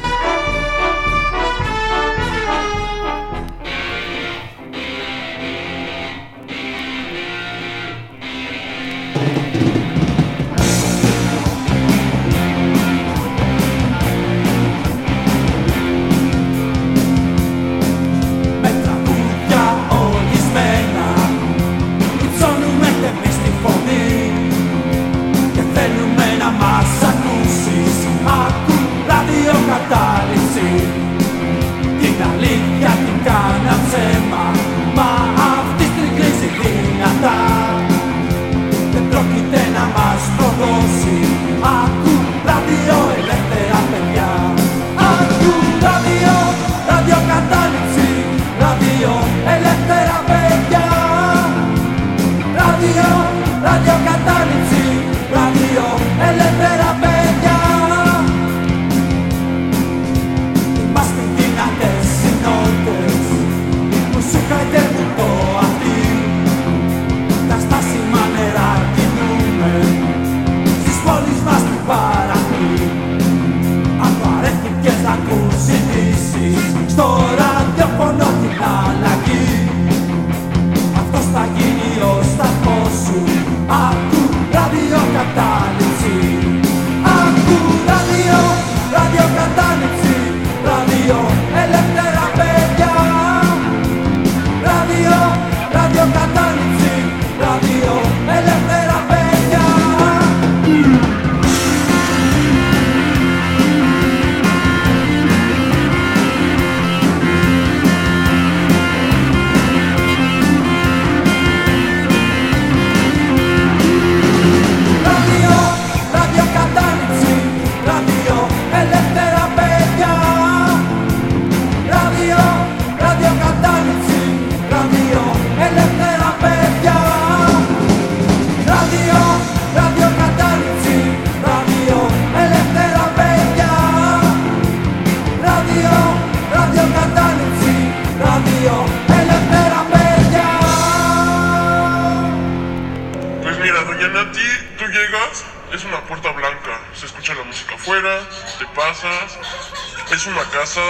Es 150.14 150.26
una 150.28 150.47
casa 150.51 150.82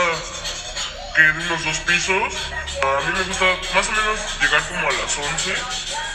que 1.16 1.22
de 1.22 1.32
unos 1.32 1.64
dos 1.64 1.78
pisos. 1.80 2.34
A 2.84 3.02
mí 3.06 3.14
me 3.14 3.24
gusta 3.24 3.46
más 3.74 3.88
o 3.88 3.92
menos 3.92 4.20
llegar 4.42 4.68
como 4.68 4.90
a 4.90 4.92
las 4.92 5.18
11 5.18 5.56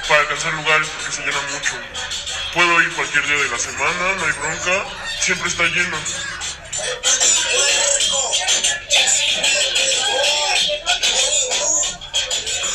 para 0.07 0.21
alcanzar 0.21 0.53
lugares 0.53 0.89
porque 0.89 1.13
se 1.13 1.23
llena 1.23 1.41
mucho. 1.53 1.73
Puedo 2.53 2.83
ir 2.83 2.93
cualquier 2.95 3.27
día 3.27 3.37
de 3.37 3.49
la 3.49 3.59
semana, 3.59 4.15
no 4.17 4.27
hay 4.27 4.33
bronca, 4.33 4.85
siempre 5.21 5.49
está 5.49 5.63
lleno. 5.65 5.97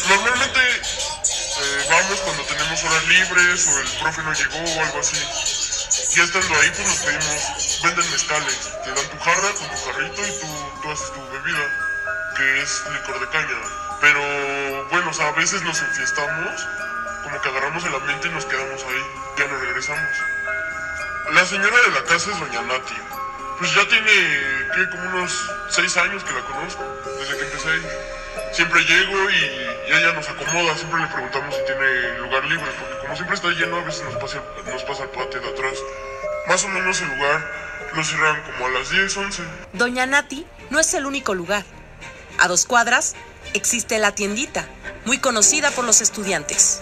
Normalmente 0.09 0.59
eh, 0.59 1.85
vamos 1.89 2.19
cuando 2.21 2.43
tenemos 2.43 2.83
horas 2.83 3.07
libres 3.07 3.67
o 3.67 3.79
el 3.79 3.87
profe 3.99 4.23
no 4.23 4.33
llegó 4.33 4.79
o 4.79 4.83
algo 4.83 4.99
así. 4.99 5.52
Ya 6.15 6.23
estando 6.23 6.55
ahí, 6.59 6.69
pues 6.75 6.87
nos 6.87 6.97
pedimos, 6.97 7.81
venden 7.81 8.11
mezcales, 8.11 8.71
te 8.83 8.89
dan 8.91 9.09
tu 9.09 9.17
jarra 9.17 9.49
con 9.53 9.67
tu 9.67 9.77
jarrito 9.85 10.21
y 10.21 10.39
tú, 10.39 10.81
tú 10.83 10.91
haces 10.91 11.11
tu 11.11 11.21
bebida, 11.31 12.33
que 12.37 12.61
es 12.61 12.83
licor 12.93 13.19
de 13.19 13.27
caña. 13.29 13.57
Pero 13.99 14.89
bueno, 14.89 15.09
o 15.09 15.13
sea, 15.13 15.29
a 15.29 15.31
veces 15.31 15.63
nos 15.63 15.81
enfiestamos, 15.81 16.67
como 17.23 17.41
que 17.41 17.49
agarramos 17.49 17.83
el 17.85 17.95
ambiente 17.95 18.27
y 18.27 18.31
nos 18.31 18.45
quedamos 18.45 18.83
ahí, 18.83 19.03
ya 19.39 19.47
no 19.47 19.57
regresamos. 19.57 20.11
La 21.31 21.45
señora 21.47 21.81
de 21.81 21.91
la 21.91 22.03
casa 22.03 22.29
es 22.31 22.39
doña 22.39 22.61
Nati. 22.61 22.95
Pues 23.57 23.73
ya 23.73 23.87
tiene, 23.87 24.11
¿qué? 24.75 24.89
Como 24.91 25.17
unos 25.17 25.31
seis 25.69 25.97
años 25.97 26.23
que 26.23 26.31
la 26.31 26.41
conozco, 26.41 26.83
desde 27.17 27.37
que 27.37 27.43
empecé 27.43 27.69
ahí. 27.69 27.87
Siempre 28.53 28.83
llego 28.83 29.29
y, 29.31 29.91
ella 29.91 30.13
nos 30.13 30.29
acomoda, 30.29 30.77
siempre 30.77 31.01
le 31.01 31.07
preguntamos 31.07 31.55
si 31.55 31.61
tiene 31.65 32.19
lugar 32.19 32.45
libre, 32.45 32.65
porque 32.79 33.01
como 33.01 33.15
siempre 33.15 33.35
está 33.35 33.49
lleno, 33.49 33.77
a 33.77 33.83
veces 33.83 34.03
nos 34.05 34.15
pasa, 34.17 34.43
nos 34.71 34.83
pasa 34.83 35.03
el 35.03 35.09
patio 35.09 35.41
de 35.41 35.49
atrás. 35.49 35.73
Más 36.47 36.63
o 36.63 36.67
menos 36.67 37.01
el 37.01 37.07
lugar 37.07 37.43
lo 37.95 38.03
cierran 38.03 38.43
como 38.43 38.67
a 38.67 38.69
las 38.69 38.91
10, 38.91 39.17
11. 39.17 39.43
Doña 39.73 40.05
Nati 40.05 40.45
no 40.69 40.79
es 40.79 40.93
el 40.93 41.07
único 41.07 41.33
lugar. 41.33 41.63
A 42.37 42.47
dos 42.47 42.65
cuadras 42.65 43.15
existe 43.55 43.97
la 43.97 44.13
tiendita, 44.13 44.67
muy 45.05 45.17
conocida 45.17 45.71
por 45.71 45.83
los 45.83 46.01
estudiantes. 46.01 46.79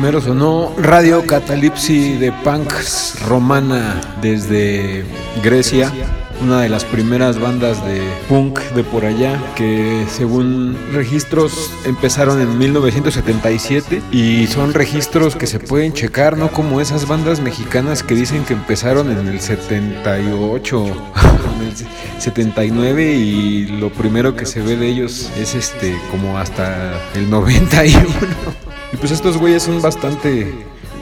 Primero 0.00 0.22
sonó 0.22 0.72
Radio 0.78 1.26
Catalipsi 1.26 2.16
de 2.16 2.32
Punks 2.32 3.18
Romana 3.28 4.00
desde 4.22 5.04
Grecia, 5.44 5.92
una 6.40 6.62
de 6.62 6.70
las 6.70 6.86
primeras 6.86 7.38
bandas 7.38 7.84
de 7.84 8.00
punk 8.26 8.60
de 8.74 8.82
por 8.82 9.04
allá 9.04 9.38
que 9.56 10.06
según 10.08 10.74
registros 10.94 11.70
empezaron 11.84 12.40
en 12.40 12.56
1977 12.56 14.00
y 14.10 14.46
son 14.46 14.72
registros 14.72 15.36
que 15.36 15.46
se 15.46 15.58
pueden 15.58 15.92
checar, 15.92 16.38
no 16.38 16.48
como 16.50 16.80
esas 16.80 17.06
bandas 17.06 17.40
mexicanas 17.40 18.02
que 18.02 18.14
dicen 18.14 18.44
que 18.44 18.54
empezaron 18.54 19.10
en 19.10 19.28
el 19.28 19.38
78, 19.38 20.86
en 21.60 21.66
el 21.66 21.74
79 22.18 23.04
y 23.04 23.66
lo 23.66 23.90
primero 23.90 24.34
que 24.34 24.46
se 24.46 24.62
ve 24.62 24.76
de 24.76 24.88
ellos 24.88 25.30
es 25.36 25.54
este 25.54 25.94
como 26.10 26.38
hasta 26.38 26.98
el 27.14 27.28
91. 27.28 28.69
Y 28.92 28.96
pues 28.96 29.12
estos 29.12 29.36
güeyes 29.36 29.62
son 29.62 29.80
bastante 29.80 30.52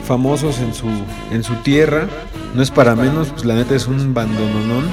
famosos 0.07 0.59
en 0.61 0.75
su, 0.75 0.89
en 1.31 1.43
su 1.43 1.55
tierra. 1.57 2.09
No 2.55 2.63
es 2.63 2.71
para 2.71 2.95
menos, 2.95 3.29
pues 3.29 3.45
la 3.45 3.55
neta 3.55 3.75
es 3.75 3.87
un 3.87 4.15
bandononón. 4.15 4.85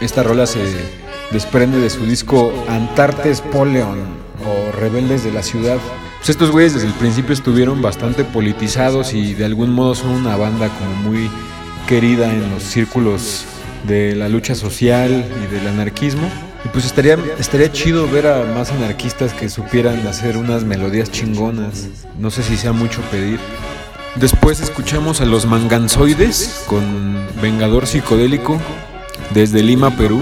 Esta 0.00 0.22
rola 0.22 0.46
se 0.46 0.60
desprende 1.30 1.78
de 1.78 1.90
su 1.90 2.04
disco 2.06 2.52
Antartes 2.68 3.40
Poleon 3.40 3.98
o 4.44 4.72
Rebeldes 4.76 5.24
de 5.24 5.32
la 5.32 5.42
Ciudad. 5.42 5.78
Pues 6.18 6.30
estos 6.30 6.50
güeyes 6.50 6.74
desde 6.74 6.86
el 6.86 6.94
principio 6.94 7.32
estuvieron 7.32 7.80
bastante 7.82 8.24
politizados 8.24 9.14
y 9.14 9.34
de 9.34 9.44
algún 9.44 9.72
modo 9.72 9.94
son 9.94 10.10
una 10.10 10.36
banda 10.36 10.68
como 10.68 11.10
muy 11.10 11.30
querida 11.88 12.32
en 12.32 12.50
los 12.50 12.62
círculos 12.62 13.44
de 13.86 14.14
la 14.14 14.28
lucha 14.28 14.54
social 14.54 15.24
y 15.42 15.54
del 15.54 15.66
anarquismo. 15.66 16.28
Y 16.64 16.68
pues 16.68 16.84
estaría, 16.84 17.16
estaría 17.38 17.72
chido 17.72 18.08
ver 18.08 18.26
a 18.26 18.44
más 18.44 18.70
anarquistas 18.70 19.32
que 19.32 19.48
supieran 19.48 20.06
hacer 20.06 20.36
unas 20.36 20.64
melodías 20.64 21.10
chingonas. 21.10 21.88
No 22.18 22.30
sé 22.30 22.42
si 22.42 22.56
sea 22.56 22.72
mucho 22.72 23.00
pedir. 23.10 23.38
Después 24.16 24.60
escuchamos 24.60 25.20
a 25.20 25.24
los 25.24 25.46
Manganzoides 25.46 26.64
con 26.66 27.26
Vengador 27.40 27.86
Psicodélico 27.86 28.58
desde 29.32 29.62
Lima, 29.62 29.96
Perú, 29.96 30.20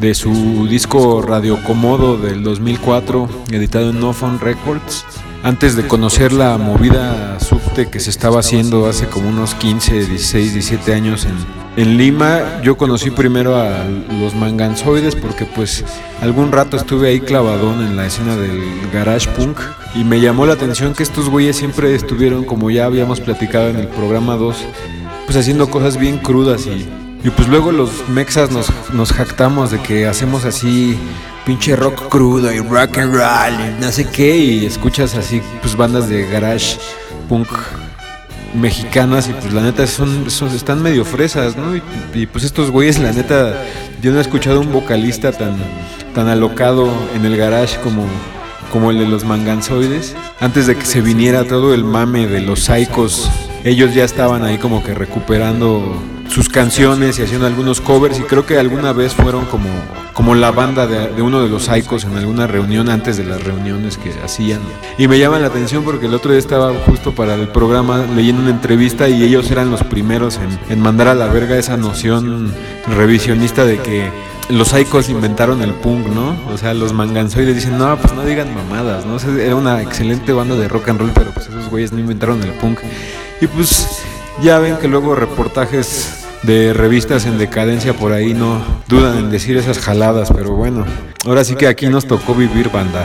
de 0.00 0.14
su 0.14 0.66
disco 0.66 1.22
Radio 1.22 1.62
Comodo 1.62 2.16
del 2.16 2.42
2004, 2.42 3.28
editado 3.52 3.90
en 3.90 4.00
No 4.00 4.12
Phone 4.12 4.40
Records. 4.40 5.04
Antes 5.42 5.74
de 5.74 5.86
conocer 5.86 6.32
la 6.32 6.58
movida 6.58 7.40
subte 7.40 7.88
que 7.88 7.98
se 7.98 8.10
estaba 8.10 8.40
haciendo 8.40 8.86
hace 8.86 9.06
como 9.06 9.30
unos 9.30 9.54
15, 9.54 10.06
16, 10.06 10.52
17 10.52 10.92
años 10.92 11.24
en, 11.24 11.82
en 11.82 11.96
Lima, 11.96 12.60
yo 12.62 12.76
conocí 12.76 13.10
primero 13.10 13.56
a 13.56 13.84
los 14.20 14.34
manganzoides 14.34 15.16
porque 15.16 15.46
pues 15.46 15.82
algún 16.20 16.52
rato 16.52 16.76
estuve 16.76 17.08
ahí 17.08 17.20
clavadón 17.20 17.82
en 17.82 17.96
la 17.96 18.06
escena 18.06 18.36
del 18.36 18.60
garage 18.92 19.30
punk 19.30 19.58
y 19.94 20.04
me 20.04 20.20
llamó 20.20 20.44
la 20.44 20.52
atención 20.52 20.92
que 20.92 21.02
estos 21.02 21.30
güeyes 21.30 21.56
siempre 21.56 21.94
estuvieron, 21.94 22.44
como 22.44 22.70
ya 22.70 22.84
habíamos 22.84 23.20
platicado 23.20 23.70
en 23.70 23.76
el 23.76 23.88
programa 23.88 24.36
2, 24.36 24.56
pues 25.24 25.38
haciendo 25.38 25.70
cosas 25.70 25.96
bien 25.96 26.18
crudas 26.18 26.66
y, 26.66 26.86
y 27.22 27.30
pues 27.30 27.48
luego 27.48 27.70
los 27.72 28.08
mexas 28.08 28.50
nos, 28.50 28.68
nos 28.92 29.12
jactamos 29.12 29.70
de 29.70 29.78
que 29.80 30.06
hacemos 30.06 30.44
así 30.44 30.96
pinche 31.44 31.76
rock 31.76 32.08
crudo 32.08 32.52
y 32.52 32.60
rock 32.60 32.98
and 32.98 33.14
roll 33.14 33.54
y 33.78 33.80
no 33.84 33.90
sé 33.92 34.06
qué 34.06 34.36
y 34.36 34.66
escuchas 34.66 35.14
así 35.16 35.42
pues 35.62 35.76
bandas 35.76 36.08
de 36.08 36.26
garage 36.28 36.78
punk 37.28 37.48
mexicanas 38.54 39.28
y 39.28 39.32
pues 39.32 39.52
la 39.52 39.62
neta 39.62 39.86
son, 39.86 40.30
son- 40.30 40.48
están 40.54 40.82
medio 40.82 41.04
fresas, 41.04 41.56
¿no? 41.56 41.76
Y, 42.14 42.26
pues 42.26 42.44
estos 42.44 42.70
güeyes 42.70 42.98
la 42.98 43.12
neta 43.12 43.54
yo 44.02 44.10
no 44.12 44.18
he 44.18 44.20
escuchado 44.22 44.60
un 44.60 44.72
vocalista 44.72 45.30
tan 45.32 45.56
tan 46.14 46.26
alocado 46.28 46.88
en 47.14 47.24
el 47.24 47.36
garage 47.36 47.78
como 47.80 48.04
como 48.72 48.90
el 48.92 48.98
de 48.98 49.06
los 49.06 49.24
manganzoides. 49.24 50.14
Antes 50.40 50.66
de 50.68 50.76
que 50.76 50.86
se 50.86 51.00
viniera 51.00 51.44
todo 51.44 51.74
el 51.74 51.82
mame 51.84 52.26
de 52.28 52.40
los 52.40 52.60
psychos, 52.64 53.28
ellos 53.64 53.94
ya 53.94 54.04
estaban 54.04 54.44
ahí 54.44 54.58
como 54.58 54.82
que 54.84 54.94
recuperando 54.94 56.00
sus 56.30 56.48
canciones 56.48 57.18
y 57.18 57.22
haciendo 57.22 57.46
algunos 57.46 57.80
covers 57.80 58.18
y 58.20 58.22
creo 58.22 58.46
que 58.46 58.58
alguna 58.58 58.92
vez 58.92 59.14
fueron 59.14 59.46
como, 59.46 59.68
como 60.14 60.34
la 60.36 60.52
banda 60.52 60.86
de, 60.86 61.08
de 61.08 61.22
uno 61.22 61.42
de 61.42 61.48
los 61.48 61.64
psychos 61.64 62.04
en 62.04 62.16
alguna 62.16 62.46
reunión 62.46 62.88
antes 62.88 63.16
de 63.16 63.24
las 63.24 63.42
reuniones 63.42 63.98
que 63.98 64.12
hacían. 64.22 64.60
Y 64.96 65.08
me 65.08 65.18
llama 65.18 65.40
la 65.40 65.48
atención 65.48 65.82
porque 65.82 66.06
el 66.06 66.14
otro 66.14 66.30
día 66.30 66.38
estaba 66.38 66.72
justo 66.86 67.14
para 67.14 67.34
el 67.34 67.48
programa 67.48 68.06
leyendo 68.14 68.42
una 68.42 68.52
entrevista 68.52 69.08
y 69.08 69.24
ellos 69.24 69.50
eran 69.50 69.70
los 69.70 69.82
primeros 69.82 70.38
en, 70.38 70.72
en 70.72 70.80
mandar 70.80 71.08
a 71.08 71.14
la 71.14 71.26
verga 71.26 71.58
esa 71.58 71.76
noción 71.76 72.54
revisionista 72.96 73.64
de 73.64 73.78
que 73.78 74.10
los 74.50 74.68
psychos 74.68 75.08
inventaron 75.08 75.62
el 75.62 75.74
punk, 75.74 76.08
¿no? 76.08 76.36
O 76.52 76.58
sea, 76.58 76.74
los 76.74 76.92
manganzoides 76.92 77.54
dicen, 77.54 77.78
no, 77.78 77.96
pues 77.96 78.12
no 78.14 78.24
digan 78.24 78.54
mamadas, 78.54 79.06
¿no? 79.06 79.14
O 79.14 79.18
sea, 79.18 79.30
era 79.34 79.54
una 79.54 79.80
excelente 79.82 80.32
banda 80.32 80.56
de 80.56 80.68
rock 80.68 80.88
and 80.88 81.00
roll, 81.00 81.12
pero 81.14 81.30
pues 81.32 81.46
esos 81.48 81.68
güeyes 81.68 81.92
no 81.92 81.98
inventaron 81.98 82.42
el 82.42 82.50
punk. 82.54 82.80
Y 83.40 83.46
pues 83.46 84.02
ya 84.42 84.58
ven 84.58 84.76
que 84.76 84.88
luego 84.88 85.14
reportajes 85.14 86.26
de 86.42 86.72
revistas 86.72 87.26
en 87.26 87.38
decadencia 87.38 87.92
por 87.92 88.12
ahí 88.12 88.32
no 88.32 88.62
dudan 88.88 89.18
en 89.18 89.30
decir 89.30 89.56
esas 89.56 89.78
jaladas, 89.78 90.32
pero 90.34 90.52
bueno, 90.52 90.86
ahora 91.26 91.44
sí 91.44 91.54
que 91.54 91.66
aquí 91.66 91.86
nos 91.88 92.06
tocó 92.06 92.34
vivir 92.34 92.70
banda. 92.70 93.04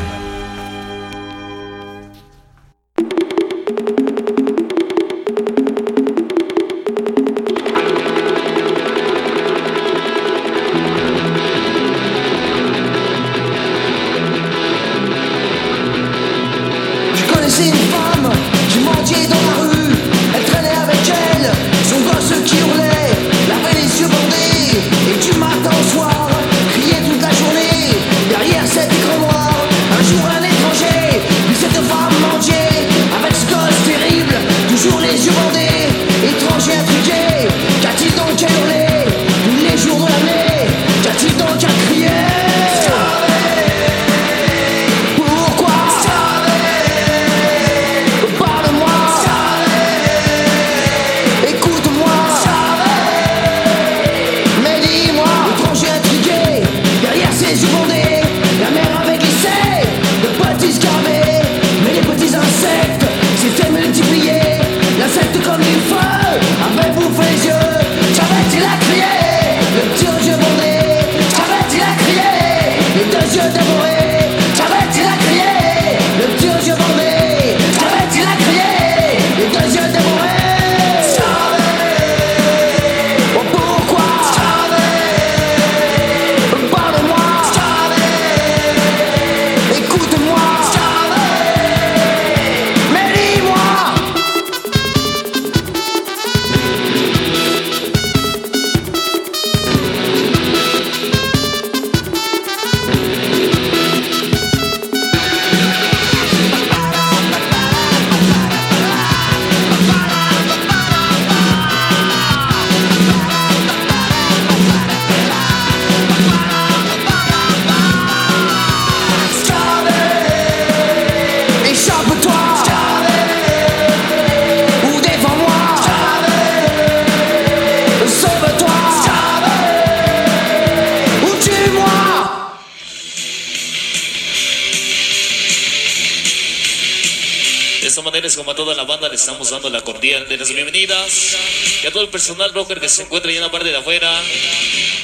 Esta 137.96 138.04
manera 138.04 138.28
es 138.28 138.36
como 138.36 138.52
a 138.52 138.56
toda 138.56 138.76
la 138.76 138.84
banda 138.84 139.08
le 139.08 139.16
estamos 139.16 139.50
dando 139.50 139.70
la 139.70 139.80
cordial 139.80 140.28
de 140.28 140.36
las 140.36 140.54
bienvenidas. 140.54 141.38
Y 141.82 141.88
a 141.88 141.92
todo 141.92 142.04
el 142.04 142.10
personal 142.10 142.54
rocker 142.54 142.82
que 142.82 142.90
se 142.90 143.04
encuentra 143.04 143.32
ahí 143.32 143.38
en 143.38 143.42
la 143.42 143.50
parte 143.50 143.70
de 143.70 143.78
afuera. 143.78 144.22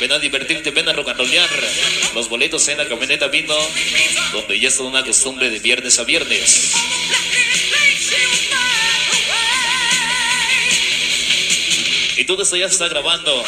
Ven 0.01 0.11
a 0.11 0.19
divertirte, 0.19 0.71
ven 0.71 0.89
a 0.89 0.91
rock. 0.91 1.07
Los 2.13 2.27
boletos 2.27 2.67
en 2.67 2.79
la 2.79 2.89
camioneta 2.89 3.29
vino, 3.29 3.55
donde 4.33 4.59
ya 4.59 4.67
es 4.67 4.75
toda 4.75 4.89
una 4.89 5.05
costumbre 5.05 5.49
de 5.49 5.59
viernes 5.59 5.99
a 5.99 6.03
viernes. 6.03 6.73
Y 12.17 12.25
todo 12.25 12.43
esto 12.43 12.57
ya 12.57 12.65
está 12.65 12.89
grabando 12.89 13.41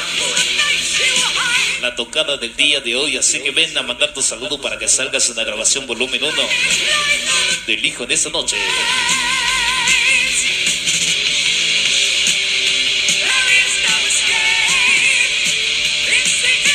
la 1.82 1.96
tocada 1.96 2.38
del 2.38 2.56
día 2.56 2.80
de 2.80 2.96
hoy, 2.96 3.18
así 3.18 3.42
que 3.42 3.52
ven 3.52 3.78
a 3.78 3.82
mandar 3.82 4.14
tu 4.14 4.22
saludo 4.22 4.62
para 4.62 4.80
que 4.80 4.88
salgas 4.88 5.28
en 5.28 5.36
la 5.36 5.44
grabación 5.44 5.86
volumen 5.86 6.24
1 6.24 6.34
del 7.68 7.86
hijo 7.86 8.06
de 8.06 8.14
esta 8.14 8.30
noche. 8.30 8.56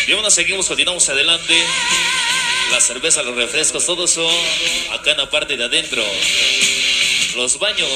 Y 0.08 0.14
bueno, 0.14 0.30
seguimos, 0.30 0.66
continuamos 0.66 1.06
adelante. 1.10 1.54
La 2.70 2.80
cerveza, 2.80 3.22
los 3.22 3.36
refrescos, 3.36 3.84
todo 3.84 4.06
eso 4.06 4.26
acá 4.90 5.10
en 5.10 5.18
la 5.18 5.28
parte 5.28 5.54
de 5.54 5.64
adentro. 5.64 6.02
Los 7.36 7.58
baños. 7.58 7.86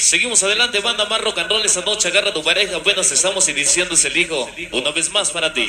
Seguimos 0.00 0.42
adelante, 0.42 0.80
banda 0.80 1.04
más 1.04 1.20
rock 1.20 1.40
and 1.40 1.50
roll 1.50 1.66
esta 1.66 1.82
noche. 1.82 2.08
Agarra 2.08 2.32
tu 2.32 2.42
pareja, 2.42 2.76
apenas 2.76 3.12
estamos 3.12 3.46
iniciando 3.50 3.92
ese 3.92 4.08
hijo. 4.18 4.50
Una 4.72 4.90
vez 4.90 5.10
más 5.10 5.32
para 5.32 5.52
ti. 5.52 5.68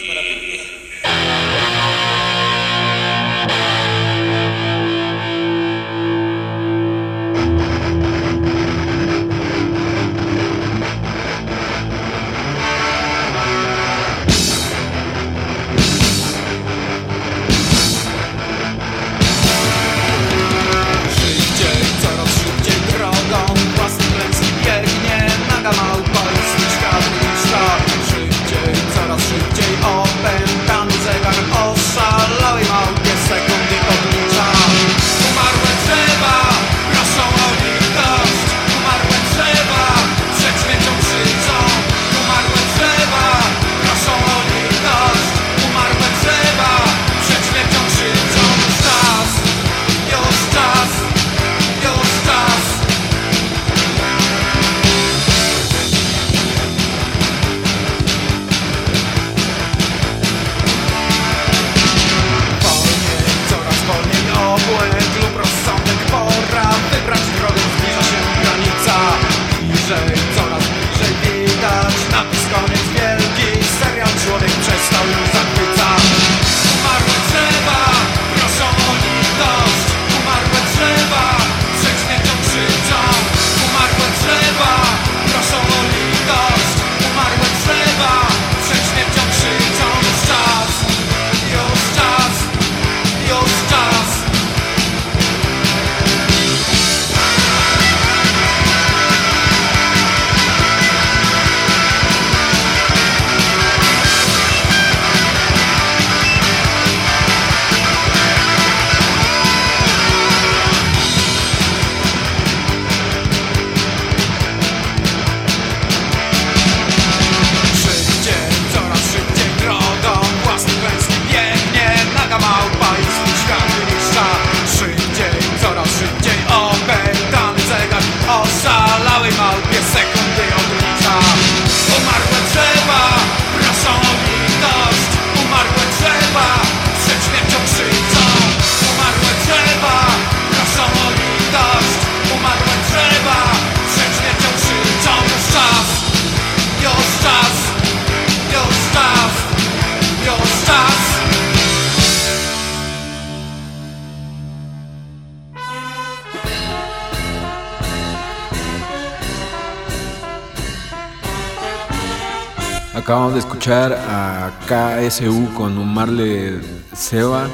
Acabamos 162.97 163.33
de 163.33 163.39
escuchar 163.39 163.93
a 163.93 164.49
KSU 164.65 165.53
con 165.53 165.77
Umarle 165.77 166.59
Seba, 166.93 167.47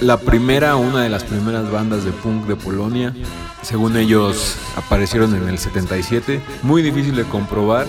la 0.00 0.16
primera, 0.16 0.74
una 0.74 1.04
de 1.04 1.08
las 1.08 1.22
primeras 1.22 1.70
bandas 1.70 2.04
de 2.04 2.10
punk 2.10 2.48
de 2.48 2.56
Polonia. 2.56 3.14
Según 3.62 3.96
ellos 3.96 4.56
aparecieron 4.74 5.36
en 5.36 5.48
el 5.48 5.56
77. 5.56 6.42
Muy 6.64 6.82
difícil 6.82 7.14
de 7.14 7.22
comprobar, 7.22 7.86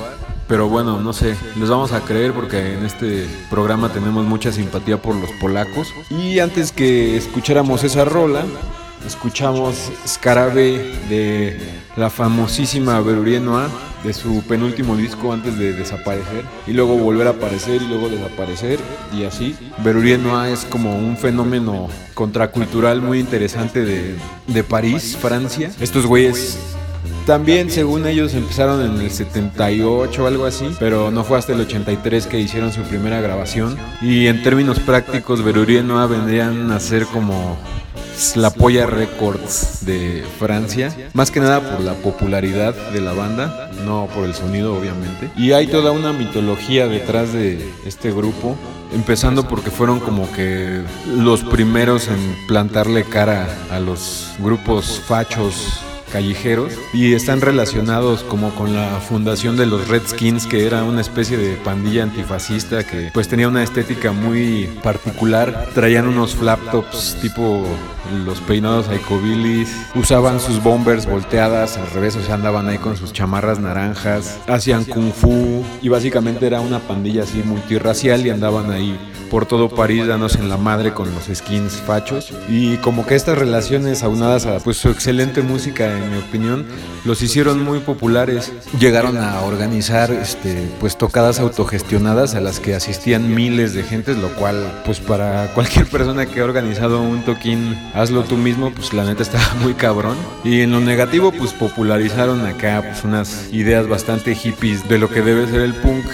pero 0.48 0.70
bueno, 0.70 1.02
no 1.02 1.12
sé, 1.12 1.36
les 1.60 1.68
vamos 1.68 1.94
a 1.94 2.02
creer 2.02 2.32
porque 2.32 2.76
en 2.76 2.86
este 2.86 3.28
programa 3.50 3.90
tenemos 3.90 4.24
mucha 4.28 4.52
simpatía 4.52 5.02
por 5.02 5.16
los 5.16 5.32
polacos. 5.42 5.88
Y 6.12 6.38
antes 6.38 6.72
que 6.72 7.18
escucháramos 7.18 7.84
esa 7.84 8.06
rola, 8.06 8.46
escuchamos 9.08 9.92
Scarabe 10.08 10.96
de 11.10 11.60
la 11.98 12.12
famosísima 12.12 13.02
Verurie 13.02 13.40
Noir 13.40 13.89
de 14.04 14.14
su 14.14 14.42
penúltimo 14.44 14.96
disco 14.96 15.34
antes 15.34 15.58
de 15.58 15.74
desaparecer 15.74 16.44
y 16.68 16.74
luego 16.74 16.98
volver 16.98 17.28
a 17.28 17.32
aparecer 17.32 17.82
y 17.82 17.88
luego 17.88 18.10
desaparecer 18.10 18.80
y 19.18 19.24
así. 19.24 19.56
Verurie 19.84 20.18
Noir 20.18 20.54
es 20.54 20.66
como 20.66 20.96
un 20.96 21.18
fenómeno 21.18 21.90
contracultural 22.14 23.02
muy 23.02 23.20
interesante 23.20 23.84
de, 23.84 24.16
de 24.48 24.64
París, 24.64 25.18
Francia. 25.20 25.72
Estos 25.80 26.06
güeyes 26.06 26.58
también, 27.26 27.70
según 27.70 28.08
ellos, 28.08 28.34
empezaron 28.34 28.84
en 28.84 29.00
el 29.02 29.12
78 29.12 30.24
o 30.24 30.28
algo 30.28 30.46
así, 30.46 30.66
pero 30.80 31.12
no 31.12 31.24
fue 31.24 31.38
hasta 31.38 31.54
el 31.54 31.62
83 31.62 32.26
que 32.26 32.40
hicieron 32.40 32.74
su 32.74 32.82
primera 32.82 33.22
grabación. 33.22 33.78
Y 34.02 34.26
en 34.26 34.42
términos 34.42 34.80
prácticos, 34.80 35.44
Verurie 35.44 35.84
Noir 35.84 36.10
vendrían 36.10 36.72
a 36.72 36.80
ser 36.80 37.06
como 37.06 37.56
la 38.36 38.52
Polla 38.52 38.86
Records 38.86 39.86
de 39.86 40.24
Francia, 40.38 40.96
más 41.14 41.32
que 41.32 41.40
nada 41.40 41.62
por 41.62 41.82
la 41.82 41.94
popularidad 41.94 42.76
de 42.92 43.02
la 43.02 43.14
banda, 43.14 43.72
no 43.86 44.08
por 44.14 44.26
el 44.26 44.34
sonido 44.34 44.76
obviamente. 44.76 45.30
Y 45.38 45.54
hay 45.54 45.68
toda 45.68 45.92
una 45.92 46.12
mitología 46.14 46.88
detrás 46.88 47.34
de 47.34 47.60
este 47.86 48.12
grupo, 48.12 48.58
empezando 48.94 49.48
porque 49.48 49.72
fueron 49.72 50.00
como 50.00 50.32
que 50.32 50.82
los 51.08 51.44
primeros 51.44 52.08
en 52.08 52.36
plantarle 52.48 53.04
cara 53.04 53.48
a 53.72 53.80
los 53.80 54.32
grupos 54.40 55.02
fachos 55.08 55.80
callejeros 56.10 56.74
y 56.94 57.14
están 57.14 57.42
relacionados 57.42 58.24
como 58.24 58.54
con 58.56 58.76
la 58.76 59.00
fundación 59.00 59.58
de 59.58 59.66
los 59.66 59.88
Redskins, 59.88 60.46
que 60.46 60.66
era 60.66 60.84
una 60.84 61.02
especie 61.02 61.38
de 61.38 61.56
pandilla 61.56 62.04
antifascista 62.04 62.86
que 62.86 63.10
pues 63.14 63.28
tenía 63.28 63.48
una 63.48 63.64
estética 63.64 64.12
muy 64.12 64.70
particular. 64.84 65.70
Traían 65.74 66.08
unos 66.08 66.36
flaptops 66.36 67.18
tipo 67.22 67.66
los 68.26 68.40
peinados 68.42 68.88
icobilis, 68.94 69.70
usaban 69.96 70.40
sus 70.40 70.62
bombers 70.62 71.06
volteadas 71.06 71.78
al 71.78 71.90
revés, 71.92 72.16
o 72.16 72.22
sea, 72.24 72.36
andaban 72.36 72.68
ahí 72.68 72.78
con 72.78 72.98
sus 72.98 73.14
chamarras 73.14 73.60
naranjas, 73.60 74.40
hacían 74.48 74.86
kung 74.86 75.12
fu 75.12 75.64
y 75.82 75.90
básicamente 75.90 76.48
era 76.48 76.62
una 76.62 76.80
pandilla 76.80 77.24
así 77.24 77.44
multirracial 77.44 78.26
y 78.26 78.30
andaban 78.30 78.72
ahí 78.72 78.98
por 79.30 79.46
todo 79.46 79.70
París 79.70 80.08
dándose 80.08 80.40
en 80.40 80.50
la 80.50 80.58
madre 80.58 80.94
con 80.94 81.14
los 81.14 81.26
skins 81.34 81.74
fachos 81.74 82.34
y 82.50 82.78
como 82.78 83.06
que 83.06 83.16
estas 83.16 83.38
relaciones 83.38 84.02
aunadas 84.04 84.46
a 84.46 84.60
pues 84.60 84.78
su 84.78 84.90
excelente 84.90 85.42
música 85.42 85.99
en 86.00 86.12
mi 86.12 86.18
opinión 86.18 86.66
los 87.06 87.22
hicieron 87.22 87.64
muy 87.64 87.80
populares. 87.80 88.52
Llegaron 88.80 89.18
a 89.18 89.42
organizar 89.42 90.12
este 90.12 90.70
pues 90.80 90.98
tocadas 90.98 91.40
autogestionadas 91.40 92.36
a 92.36 92.42
las 92.42 92.60
que 92.60 92.76
asistían 92.76 93.34
miles 93.34 93.74
de 93.74 93.84
gentes 93.84 94.18
lo 94.18 94.30
cual 94.36 94.82
pues 94.86 95.00
para 95.00 95.48
cualquier 95.54 95.88
persona 95.88 96.26
que 96.26 96.42
ha 96.42 96.44
organizado 96.44 97.02
un 97.02 97.24
toquín 97.24 97.78
hazlo 97.94 98.24
tú 98.24 98.38
mismo 98.38 98.72
pues 98.72 98.94
la 98.94 99.06
neta 99.06 99.24
está 99.24 99.40
muy 99.62 99.74
cabrón. 99.74 100.18
Y 100.44 100.62
en 100.62 100.72
lo 100.72 100.80
negativo 100.80 101.32
pues 101.32 101.54
popularizaron 101.54 102.46
acá 102.46 102.82
pues 102.84 103.04
unas 103.04 103.50
ideas 103.52 103.88
bastante 103.88 104.36
hippies 104.36 104.88
de 104.88 104.98
lo 104.98 105.10
que 105.10 105.22
debe 105.22 105.48
ser 105.48 105.62
el 105.62 105.74
punk 105.74 106.06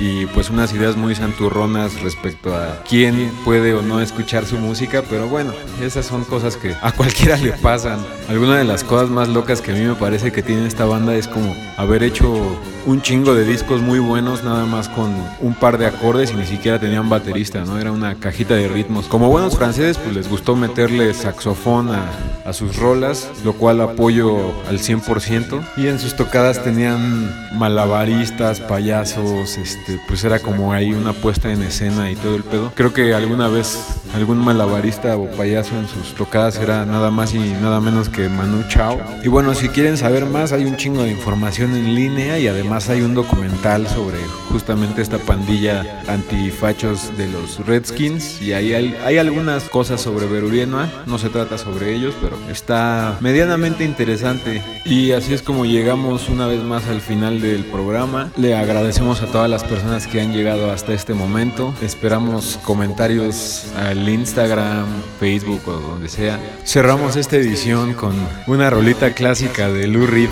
y 0.00 0.24
pues 0.26 0.48
unas 0.48 0.72
ideas 0.72 0.96
muy 0.96 1.14
santurronas 1.14 2.00
respecto 2.00 2.54
a 2.54 2.82
quién 2.88 3.30
puede 3.44 3.74
o 3.74 3.82
no 3.82 4.00
escuchar 4.00 4.46
su 4.46 4.56
música, 4.56 5.02
pero 5.08 5.28
bueno, 5.28 5.52
esas 5.80 6.06
son 6.06 6.24
cosas 6.24 6.56
que 6.56 6.74
a 6.80 6.90
cualquiera 6.96 7.36
le 7.36 7.52
pasan. 7.52 7.98
Alguna 8.28 8.56
de 8.56 8.64
las 8.64 8.82
cosas 8.82 9.10
más 9.10 9.28
locas 9.28 9.60
que 9.60 9.72
a 9.72 9.74
mí 9.74 9.82
me 9.82 9.94
parece 9.94 10.32
que 10.32 10.42
tiene 10.42 10.66
esta 10.66 10.86
banda 10.86 11.14
es 11.14 11.28
como 11.28 11.54
haber 11.76 12.02
hecho 12.02 12.58
un 12.86 13.02
chingo 13.02 13.34
de 13.34 13.44
discos 13.44 13.80
muy 13.82 13.98
buenos 13.98 14.42
nada 14.44 14.64
más 14.66 14.88
con 14.88 15.14
un 15.40 15.54
par 15.54 15.78
de 15.78 15.86
acordes 15.86 16.32
y 16.32 16.34
ni 16.34 16.46
siquiera 16.46 16.78
tenían 16.78 17.08
baterista, 17.08 17.64
¿no? 17.64 17.78
Era 17.78 17.92
una 17.92 18.14
cajita 18.14 18.54
de 18.54 18.68
ritmos. 18.68 19.06
Como 19.06 19.28
buenos 19.28 19.56
franceses, 19.56 19.98
pues 19.98 20.14
les 20.14 20.28
gustó 20.28 20.56
meterle 20.56 21.12
saxofón 21.14 21.90
a, 21.90 22.10
a 22.44 22.52
sus 22.52 22.76
rolas, 22.76 23.28
lo 23.44 23.54
cual 23.54 23.80
apoyo 23.80 24.52
al 24.68 24.78
100%. 24.78 25.62
Y 25.76 25.86
en 25.88 25.98
sus 25.98 26.16
tocadas 26.16 26.62
tenían 26.62 27.32
malabaristas, 27.52 28.60
payasos, 28.60 29.56
este, 29.58 30.00
pues 30.08 30.24
era 30.24 30.38
como 30.38 30.72
ahí 30.72 30.92
una 30.92 31.12
puesta 31.12 31.52
en 31.52 31.62
escena 31.62 32.10
y 32.10 32.16
todo 32.16 32.36
el 32.36 32.42
pedo. 32.42 32.72
Creo 32.74 32.92
que 32.92 33.14
alguna 33.14 33.48
vez 33.48 33.78
algún 34.14 34.38
malabarista 34.38 35.16
o 35.16 35.30
payaso 35.30 35.76
en 35.76 35.86
sus 35.86 36.14
tocadas 36.14 36.56
era 36.56 36.84
nada 36.84 37.10
más 37.10 37.34
y 37.34 37.38
nada 37.38 37.80
menos 37.80 38.08
que 38.08 38.28
Manu 38.28 38.64
Chao. 38.68 38.98
Y 39.22 39.28
bueno, 39.28 39.54
si 39.54 39.68
quieren 39.68 39.96
saber 39.96 40.26
más, 40.26 40.52
hay 40.52 40.64
un 40.64 40.76
chingo 40.76 41.02
de 41.02 41.10
información 41.10 41.74
en 41.76 41.94
línea 41.94 42.38
y 42.38 42.48
además 42.48 42.69
hay 42.70 43.02
un 43.02 43.14
documental 43.14 43.88
sobre 43.88 44.18
justamente 44.48 45.02
esta 45.02 45.18
pandilla 45.18 46.02
antifachos 46.06 47.16
de 47.16 47.26
los 47.26 47.66
Redskins 47.66 48.40
y 48.40 48.52
ahí 48.52 48.74
hay, 48.74 48.96
hay 49.04 49.18
algunas 49.18 49.64
cosas 49.64 50.00
sobre 50.00 50.26
Berurienoa, 50.26 50.88
no 51.06 51.18
se 51.18 51.30
trata 51.30 51.58
sobre 51.58 51.92
ellos, 51.92 52.14
pero 52.22 52.38
está 52.48 53.18
medianamente 53.20 53.84
interesante. 53.84 54.62
Y 54.84 55.10
así 55.10 55.34
es 55.34 55.42
como 55.42 55.64
llegamos 55.64 56.28
una 56.28 56.46
vez 56.46 56.62
más 56.62 56.86
al 56.86 57.00
final 57.00 57.40
del 57.40 57.64
programa. 57.64 58.30
Le 58.36 58.54
agradecemos 58.54 59.20
a 59.20 59.26
todas 59.26 59.50
las 59.50 59.64
personas 59.64 60.06
que 60.06 60.20
han 60.20 60.32
llegado 60.32 60.70
hasta 60.70 60.92
este 60.92 61.12
momento. 61.12 61.74
Esperamos 61.82 62.60
comentarios 62.62 63.66
al 63.76 64.08
Instagram, 64.08 64.86
Facebook 65.18 65.62
o 65.66 65.72
donde 65.72 66.08
sea. 66.08 66.38
Cerramos 66.64 67.16
esta 67.16 67.36
edición 67.36 67.94
con 67.94 68.14
una 68.46 68.70
rolita 68.70 69.12
clásica 69.12 69.68
de 69.68 69.88
Lou 69.88 70.06
Reed 70.06 70.30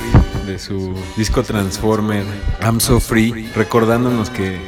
de 0.48 0.58
su 0.58 0.94
disco 1.16 1.42
Transformer, 1.42 2.24
I'm 2.62 2.80
So 2.80 3.00
Free, 3.00 3.50
recordándonos 3.54 4.30
que 4.30 4.58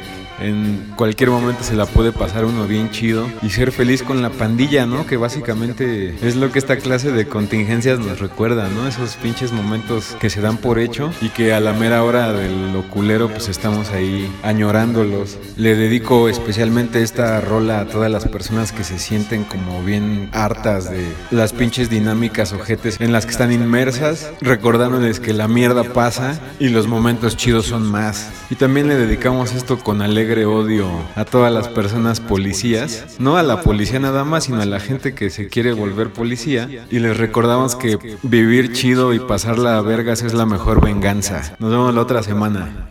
en 0.41 0.93
cualquier 0.95 1.29
momento 1.29 1.63
se 1.63 1.75
la 1.75 1.85
puede 1.85 2.11
pasar 2.11 2.45
uno 2.45 2.67
bien 2.67 2.89
chido 2.89 3.27
y 3.41 3.49
ser 3.49 3.71
feliz 3.71 4.03
con 4.03 4.21
la 4.21 4.29
pandilla, 4.29 4.85
¿no? 4.85 5.05
Que 5.05 5.17
básicamente 5.17 6.15
es 6.21 6.35
lo 6.35 6.51
que 6.51 6.59
esta 6.59 6.77
clase 6.77 7.11
de 7.11 7.27
contingencias 7.27 7.99
nos 7.99 8.19
recuerda, 8.19 8.69
¿no? 8.69 8.87
Esos 8.87 9.15
pinches 9.15 9.51
momentos 9.51 10.15
que 10.19 10.29
se 10.29 10.41
dan 10.41 10.57
por 10.57 10.79
hecho 10.79 11.11
y 11.21 11.29
que 11.29 11.53
a 11.53 11.59
la 11.59 11.73
mera 11.73 12.03
hora 12.03 12.31
del 12.33 12.75
oculero 12.75 13.29
pues 13.29 13.49
estamos 13.49 13.91
ahí 13.91 14.31
añorándolos. 14.43 15.37
Le 15.57 15.75
dedico 15.75 16.29
especialmente 16.29 17.01
esta 17.01 17.41
rola 17.41 17.81
a 17.81 17.87
todas 17.87 18.11
las 18.11 18.27
personas 18.27 18.71
que 18.71 18.83
se 18.83 18.99
sienten 18.99 19.43
como 19.43 19.83
bien 19.83 20.29
hartas 20.31 20.89
de 20.89 21.05
las 21.31 21.53
pinches 21.53 21.89
dinámicas 21.89 22.53
ojetes 22.53 22.99
en 22.99 23.11
las 23.11 23.25
que 23.25 23.31
están 23.31 23.51
inmersas, 23.51 24.31
recordándoles 24.41 25.19
que 25.19 25.33
la 25.33 25.47
mierda 25.47 25.83
pasa 25.83 26.39
y 26.59 26.69
los 26.69 26.87
momentos 26.87 27.37
chidos 27.37 27.65
son 27.65 27.83
más. 27.83 28.29
Y 28.49 28.55
también 28.55 28.87
le 28.87 28.95
dedicamos 28.95 29.53
esto 29.53 29.79
con 29.79 30.01
odio 30.45 30.87
a 31.15 31.25
todas 31.25 31.51
las 31.51 31.67
personas 31.67 32.19
policías, 32.19 33.17
no 33.19 33.37
a 33.37 33.43
la 33.43 33.61
policía 33.61 33.99
nada 33.99 34.23
más, 34.23 34.45
sino 34.45 34.61
a 34.61 34.65
la 34.65 34.79
gente 34.79 35.13
que 35.13 35.29
se 35.29 35.47
quiere 35.47 35.73
volver 35.73 36.11
policía. 36.11 36.67
Y 36.89 36.99
les 36.99 37.17
recordamos 37.17 37.75
que 37.75 38.17
vivir 38.23 38.73
chido 38.73 39.13
y 39.13 39.19
pasarla 39.19 39.77
a 39.77 39.81
vergas 39.81 40.23
es 40.23 40.33
la 40.33 40.45
mejor 40.45 40.83
venganza. 40.83 41.55
Nos 41.59 41.71
vemos 41.71 41.93
la 41.93 42.01
otra 42.01 42.23
semana. 42.23 42.89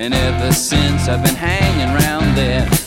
And 0.00 0.14
ever 0.14 0.50
since 0.50 1.08
I've 1.08 1.22
been 1.22 1.34
hanging 1.34 1.94
around 1.94 2.34
there. 2.34 2.79